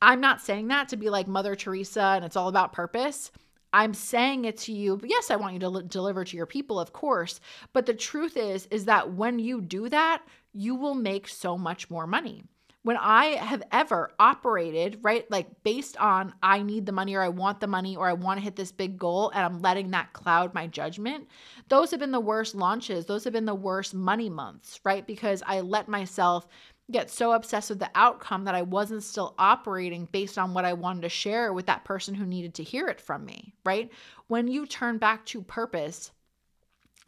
I'm 0.00 0.20
not 0.20 0.40
saying 0.40 0.68
that 0.68 0.88
to 0.90 0.96
be 0.96 1.10
like 1.10 1.26
Mother 1.26 1.56
Teresa 1.56 2.12
and 2.14 2.24
it's 2.24 2.36
all 2.36 2.48
about 2.48 2.72
purpose. 2.72 3.32
I'm 3.74 3.92
saying 3.92 4.44
it 4.44 4.56
to 4.58 4.72
you. 4.72 5.00
Yes, 5.04 5.32
I 5.32 5.36
want 5.36 5.54
you 5.54 5.58
to 5.58 5.82
deliver 5.82 6.22
to 6.24 6.36
your 6.36 6.46
people, 6.46 6.78
of 6.78 6.92
course. 6.92 7.40
But 7.72 7.86
the 7.86 7.92
truth 7.92 8.36
is, 8.36 8.66
is 8.70 8.84
that 8.84 9.14
when 9.14 9.40
you 9.40 9.60
do 9.60 9.88
that, 9.88 10.22
you 10.52 10.76
will 10.76 10.94
make 10.94 11.26
so 11.26 11.58
much 11.58 11.90
more 11.90 12.06
money. 12.06 12.44
When 12.84 12.96
I 12.96 13.36
have 13.36 13.64
ever 13.72 14.12
operated, 14.20 15.00
right, 15.02 15.28
like 15.28 15.48
based 15.64 15.96
on 15.96 16.34
I 16.40 16.62
need 16.62 16.86
the 16.86 16.92
money 16.92 17.16
or 17.16 17.22
I 17.22 17.30
want 17.30 17.58
the 17.58 17.66
money 17.66 17.96
or 17.96 18.06
I 18.06 18.12
want 18.12 18.38
to 18.38 18.44
hit 18.44 18.54
this 18.54 18.70
big 18.70 18.96
goal 18.96 19.30
and 19.30 19.42
I'm 19.42 19.60
letting 19.60 19.90
that 19.90 20.12
cloud 20.12 20.54
my 20.54 20.68
judgment, 20.68 21.26
those 21.68 21.90
have 21.90 22.00
been 22.00 22.12
the 22.12 22.20
worst 22.20 22.54
launches. 22.54 23.06
Those 23.06 23.24
have 23.24 23.32
been 23.32 23.46
the 23.46 23.54
worst 23.54 23.92
money 23.92 24.30
months, 24.30 24.78
right? 24.84 25.04
Because 25.04 25.42
I 25.46 25.62
let 25.62 25.88
myself 25.88 26.46
get 26.90 27.10
so 27.10 27.32
obsessed 27.32 27.70
with 27.70 27.78
the 27.78 27.90
outcome 27.94 28.44
that 28.44 28.54
I 28.54 28.62
wasn't 28.62 29.02
still 29.02 29.34
operating 29.38 30.06
based 30.12 30.36
on 30.36 30.52
what 30.52 30.64
I 30.64 30.74
wanted 30.74 31.02
to 31.02 31.08
share 31.08 31.52
with 31.52 31.66
that 31.66 31.84
person 31.84 32.14
who 32.14 32.26
needed 32.26 32.54
to 32.54 32.62
hear 32.62 32.88
it 32.88 33.00
from 33.00 33.24
me, 33.24 33.54
right? 33.64 33.90
When 34.28 34.48
you 34.48 34.66
turn 34.66 34.98
back 34.98 35.24
to 35.26 35.42
purpose, 35.42 36.12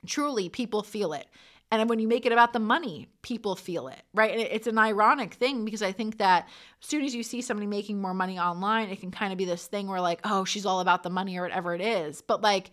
truly 0.07 0.49
people 0.49 0.83
feel 0.83 1.13
it. 1.13 1.27
And 1.71 1.89
when 1.91 1.99
you 1.99 2.07
make 2.07 2.25
it 2.25 2.33
about 2.33 2.53
the 2.53 2.61
money, 2.61 3.09
people 3.23 3.57
feel 3.57 3.89
it, 3.89 4.01
right? 4.15 4.31
And 4.31 4.41
it's 4.41 4.69
an 4.69 4.79
ironic 4.79 5.35
thing 5.35 5.65
because 5.65 5.83
I 5.83 5.91
think 5.91 6.19
that 6.19 6.49
as 6.81 6.89
soon 6.89 7.05
as 7.05 7.15
you 7.15 7.25
see 7.25 7.43
somebody 7.43 7.67
making 7.67 8.01
more 8.01 8.15
money 8.15 8.39
online, 8.39 8.89
it 8.89 9.01
can 9.01 9.11
kind 9.11 9.33
of 9.33 9.39
be 9.39 9.45
this 9.45 9.67
thing 9.67 9.89
where, 9.89 10.01
like, 10.01 10.21
oh, 10.23 10.45
she's 10.45 10.65
all 10.65 10.79
about 10.79 11.03
the 11.03 11.11
money 11.11 11.37
or 11.37 11.43
whatever 11.43 11.75
it 11.75 11.81
is. 11.81 12.23
But 12.23 12.41
like, 12.41 12.71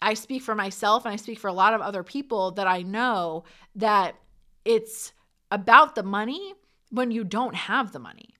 I 0.00 0.14
speak 0.14 0.42
for 0.42 0.54
myself 0.54 1.04
and 1.04 1.12
I 1.12 1.16
speak 1.16 1.38
for 1.38 1.48
a 1.48 1.52
lot 1.52 1.74
of 1.74 1.82
other 1.82 2.02
people 2.02 2.52
that 2.52 2.66
I 2.66 2.80
know 2.80 3.44
that 3.74 4.16
it's 4.64 5.12
about 5.50 5.94
the 5.94 6.02
money 6.02 6.54
when 6.90 7.10
you 7.10 7.24
don't 7.24 7.54
have 7.54 7.92
the 7.92 7.98
money. 7.98 8.34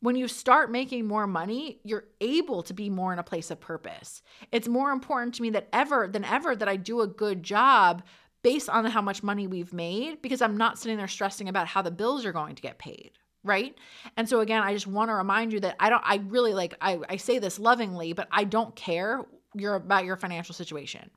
When 0.00 0.16
you 0.16 0.28
start 0.28 0.72
making 0.72 1.06
more 1.06 1.26
money, 1.26 1.78
you're 1.84 2.06
able 2.20 2.62
to 2.62 2.72
be 2.72 2.88
more 2.88 3.12
in 3.12 3.18
a 3.18 3.22
place 3.22 3.50
of 3.50 3.60
purpose. 3.60 4.22
It's 4.50 4.66
more 4.66 4.92
important 4.92 5.34
to 5.34 5.42
me 5.42 5.50
that 5.50 5.68
ever 5.72 6.08
than 6.08 6.24
ever 6.24 6.56
that 6.56 6.68
I 6.68 6.76
do 6.76 7.02
a 7.02 7.06
good 7.06 7.42
job 7.42 8.02
based 8.42 8.70
on 8.70 8.86
how 8.86 9.02
much 9.02 9.22
money 9.22 9.46
we've 9.46 9.74
made 9.74 10.22
because 10.22 10.40
I'm 10.40 10.56
not 10.56 10.78
sitting 10.78 10.96
there 10.96 11.08
stressing 11.08 11.50
about 11.50 11.66
how 11.66 11.82
the 11.82 11.90
bills 11.90 12.24
are 12.24 12.32
going 12.32 12.54
to 12.54 12.62
get 12.62 12.78
paid. 12.78 13.12
Right. 13.44 13.76
And 14.16 14.28
so 14.28 14.40
again, 14.40 14.62
I 14.62 14.72
just 14.72 14.86
want 14.86 15.10
to 15.10 15.14
remind 15.14 15.52
you 15.52 15.60
that 15.60 15.76
I 15.78 15.90
don't, 15.90 16.02
I 16.04 16.16
really 16.28 16.54
like, 16.54 16.74
I, 16.80 16.98
I 17.08 17.16
say 17.16 17.38
this 17.38 17.58
lovingly, 17.58 18.12
but 18.14 18.28
I 18.30 18.44
don't 18.44 18.74
care 18.74 19.24
you're 19.54 19.74
about 19.74 20.04
your 20.04 20.16
financial 20.16 20.54
situation. 20.54 21.10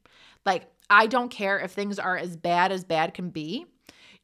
Like, 0.46 0.68
I 0.90 1.08
don't 1.08 1.30
care 1.30 1.60
if 1.60 1.72
things 1.72 2.00
are 2.00 2.18
as 2.18 2.36
bad 2.36 2.72
as 2.72 2.84
bad 2.84 3.14
can 3.14 3.30
be. 3.30 3.66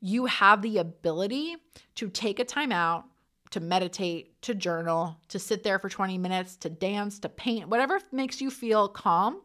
You 0.02 0.26
have 0.26 0.62
the 0.62 0.78
ability 0.78 1.58
to 1.96 2.10
take 2.10 2.40
a 2.40 2.46
time 2.46 2.72
out, 2.72 3.06
to 3.52 3.60
meditate, 3.60 4.42
to 4.44 4.56
journal, 4.56 5.18
to 5.30 5.40
sit 5.40 5.64
there 5.64 5.80
for 5.80 5.90
20 5.90 6.18
minutes, 6.18 6.56
to 6.58 6.70
dance, 6.70 7.20
to 7.20 7.30
paint, 7.30 7.68
whatever 7.68 8.00
makes 8.12 8.42
you 8.42 8.50
feel 8.50 8.88
calm 8.88 9.42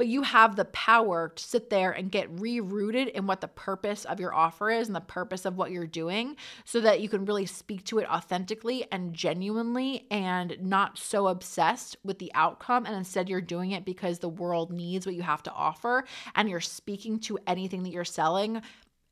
but 0.00 0.08
you 0.08 0.22
have 0.22 0.56
the 0.56 0.64
power 0.64 1.28
to 1.28 1.44
sit 1.44 1.68
there 1.68 1.90
and 1.90 2.10
get 2.10 2.34
rerouted 2.36 3.10
in 3.10 3.26
what 3.26 3.42
the 3.42 3.48
purpose 3.48 4.06
of 4.06 4.18
your 4.18 4.34
offer 4.34 4.70
is 4.70 4.86
and 4.86 4.96
the 4.96 5.00
purpose 5.02 5.44
of 5.44 5.58
what 5.58 5.72
you're 5.72 5.86
doing 5.86 6.36
so 6.64 6.80
that 6.80 7.02
you 7.02 7.08
can 7.10 7.26
really 7.26 7.44
speak 7.44 7.84
to 7.84 7.98
it 7.98 8.08
authentically 8.08 8.86
and 8.90 9.12
genuinely 9.12 10.06
and 10.10 10.56
not 10.58 10.96
so 10.96 11.28
obsessed 11.28 11.98
with 12.02 12.18
the 12.18 12.32
outcome. 12.32 12.86
And 12.86 12.96
instead, 12.96 13.28
you're 13.28 13.42
doing 13.42 13.72
it 13.72 13.84
because 13.84 14.20
the 14.20 14.28
world 14.30 14.72
needs 14.72 15.04
what 15.04 15.16
you 15.16 15.20
have 15.20 15.42
to 15.42 15.52
offer 15.52 16.06
and 16.34 16.48
you're 16.48 16.60
speaking 16.60 17.18
to 17.20 17.38
anything 17.46 17.82
that 17.82 17.92
you're 17.92 18.06
selling 18.06 18.62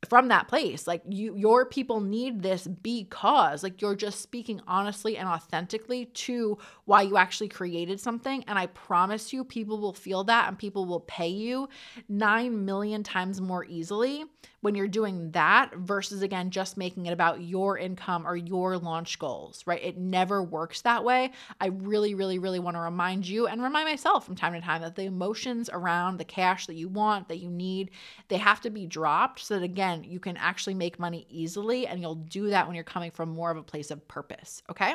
from 0.08 0.28
that 0.28 0.46
place 0.46 0.86
like 0.86 1.02
you 1.08 1.34
your 1.34 1.66
people 1.66 2.00
need 2.00 2.40
this 2.40 2.68
because 2.68 3.64
like 3.64 3.82
you're 3.82 3.96
just 3.96 4.20
speaking 4.20 4.60
honestly 4.68 5.16
and 5.16 5.28
authentically 5.28 6.04
to 6.06 6.56
why 6.84 7.02
you 7.02 7.16
actually 7.16 7.48
created 7.48 7.98
something 7.98 8.44
and 8.46 8.56
i 8.56 8.66
promise 8.66 9.32
you 9.32 9.42
people 9.42 9.76
will 9.80 9.92
feel 9.92 10.22
that 10.22 10.46
and 10.46 10.56
people 10.56 10.86
will 10.86 11.00
pay 11.00 11.28
you 11.28 11.68
9 12.08 12.64
million 12.64 13.02
times 13.02 13.40
more 13.40 13.64
easily 13.64 14.24
when 14.60 14.74
you're 14.74 14.88
doing 14.88 15.30
that 15.32 15.74
versus 15.76 16.22
again 16.22 16.50
just 16.50 16.76
making 16.76 17.06
it 17.06 17.12
about 17.12 17.42
your 17.42 17.78
income 17.78 18.26
or 18.26 18.36
your 18.36 18.76
launch 18.76 19.18
goals, 19.18 19.62
right? 19.66 19.82
It 19.82 19.96
never 19.96 20.42
works 20.42 20.82
that 20.82 21.04
way. 21.04 21.30
I 21.60 21.66
really, 21.66 22.14
really, 22.14 22.38
really 22.38 22.58
want 22.58 22.76
to 22.76 22.80
remind 22.80 23.26
you 23.26 23.46
and 23.46 23.62
remind 23.62 23.88
myself 23.88 24.26
from 24.26 24.34
time 24.34 24.54
to 24.54 24.60
time 24.60 24.82
that 24.82 24.96
the 24.96 25.04
emotions 25.04 25.70
around 25.72 26.16
the 26.16 26.24
cash 26.24 26.66
that 26.66 26.74
you 26.74 26.88
want, 26.88 27.28
that 27.28 27.38
you 27.38 27.50
need, 27.50 27.90
they 28.28 28.38
have 28.38 28.60
to 28.62 28.70
be 28.70 28.86
dropped 28.86 29.40
so 29.40 29.54
that 29.54 29.64
again, 29.64 29.87
you 30.04 30.20
can 30.20 30.36
actually 30.36 30.74
make 30.74 30.98
money 30.98 31.26
easily 31.30 31.86
and 31.86 32.00
you'll 32.00 32.14
do 32.14 32.50
that 32.50 32.66
when 32.66 32.74
you're 32.74 32.84
coming 32.84 33.10
from 33.10 33.30
more 33.30 33.50
of 33.50 33.56
a 33.56 33.62
place 33.62 33.90
of 33.90 34.06
purpose, 34.08 34.62
okay? 34.70 34.94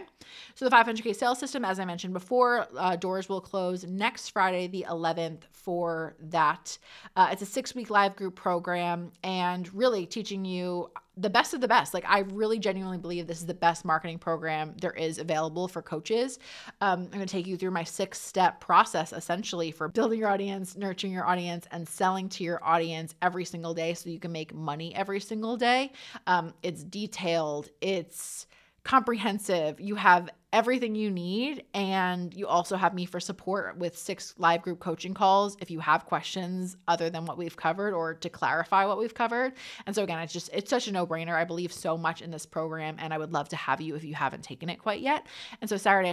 So 0.55 0.65
the 0.67 0.71
500K 0.71 1.15
sales 1.15 1.39
system, 1.39 1.65
as 1.65 1.79
I 1.79 1.85
mentioned 1.85 2.13
before, 2.13 2.67
uh, 2.77 2.95
doors 2.95 3.29
will 3.29 3.41
close 3.41 3.83
next 3.83 4.29
Friday, 4.29 4.67
the 4.67 4.85
11th, 4.89 5.43
for 5.51 6.15
that. 6.19 6.77
Uh, 7.15 7.29
it's 7.31 7.41
a 7.41 7.45
six 7.45 7.75
week 7.75 7.89
live 7.89 8.15
group 8.15 8.35
program 8.35 9.11
and 9.23 9.73
really 9.73 10.05
teaching 10.05 10.45
you 10.45 10.89
the 11.15 11.29
best 11.29 11.53
of 11.53 11.61
the 11.61 11.67
best. 11.67 11.93
Like, 11.93 12.05
I 12.07 12.19
really 12.19 12.57
genuinely 12.57 12.97
believe 12.97 13.27
this 13.27 13.39
is 13.39 13.45
the 13.45 13.53
best 13.53 13.85
marketing 13.85 14.17
program 14.17 14.75
there 14.81 14.91
is 14.91 15.19
available 15.19 15.67
for 15.67 15.81
coaches. 15.81 16.39
Um, 16.81 17.01
I'm 17.01 17.07
going 17.09 17.19
to 17.19 17.25
take 17.25 17.45
you 17.45 17.55
through 17.55 17.71
my 17.71 17.83
six 17.83 18.19
step 18.19 18.59
process 18.59 19.13
essentially 19.13 19.71
for 19.71 19.87
building 19.87 20.19
your 20.19 20.29
audience, 20.29 20.75
nurturing 20.75 21.13
your 21.13 21.27
audience, 21.27 21.67
and 21.71 21.87
selling 21.87 22.29
to 22.29 22.43
your 22.43 22.63
audience 22.63 23.13
every 23.21 23.45
single 23.45 23.73
day 23.73 23.93
so 23.93 24.09
you 24.09 24.19
can 24.19 24.31
make 24.31 24.53
money 24.53 24.95
every 24.95 25.19
single 25.19 25.55
day. 25.55 25.91
Um, 26.25 26.53
it's 26.63 26.83
detailed, 26.83 27.69
it's 27.79 28.47
comprehensive. 28.83 29.79
You 29.79 29.95
have 29.95 30.29
everything 30.53 30.93
you 30.93 31.09
need. 31.09 31.63
And 31.73 32.33
you 32.33 32.47
also 32.47 32.77
have 32.77 32.93
me 32.93 33.05
for 33.05 33.19
support 33.19 33.77
with 33.77 33.97
six 33.97 34.35
live 34.37 34.61
group 34.61 34.79
coaching 34.79 35.13
calls 35.13 35.57
if 35.59 35.71
you 35.71 35.79
have 35.79 36.05
questions 36.05 36.77
other 36.87 37.09
than 37.09 37.25
what 37.25 37.37
we've 37.37 37.57
covered 37.57 37.93
or 37.93 38.13
to 38.13 38.29
clarify 38.29 38.85
what 38.85 38.99
we've 38.99 39.15
covered. 39.15 39.53
And 39.85 39.95
so, 39.95 40.03
again, 40.03 40.19
it's 40.19 40.31
just, 40.31 40.49
it's 40.53 40.69
such 40.69 40.87
a 40.87 40.91
no 40.91 41.07
brainer. 41.07 41.33
I 41.33 41.43
believe 41.43 41.73
so 41.73 41.97
much 41.97 42.21
in 42.21 42.29
this 42.29 42.45
program, 42.45 42.97
and 42.99 43.13
I 43.13 43.17
would 43.17 43.33
love 43.33 43.49
to 43.49 43.55
have 43.55 43.81
you 43.81 43.95
if 43.95 44.03
you 44.03 44.13
haven't 44.13 44.43
taken 44.43 44.69
it 44.69 44.77
quite 44.77 45.01
yet. 45.01 45.25
And 45.59 45.69
so, 45.69 45.75
sarah 45.75 46.03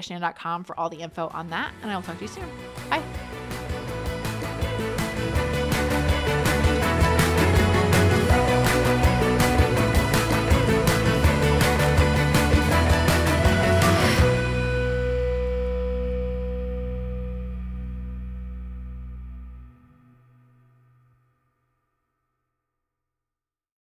for 0.64 0.78
all 0.78 0.88
the 0.88 1.00
info 1.00 1.28
on 1.28 1.50
that. 1.50 1.72
And 1.82 1.90
I 1.90 1.96
will 1.96 2.02
talk 2.02 2.16
to 2.16 2.22
you 2.22 2.28
soon. 2.28 2.48
Bye. 2.88 3.29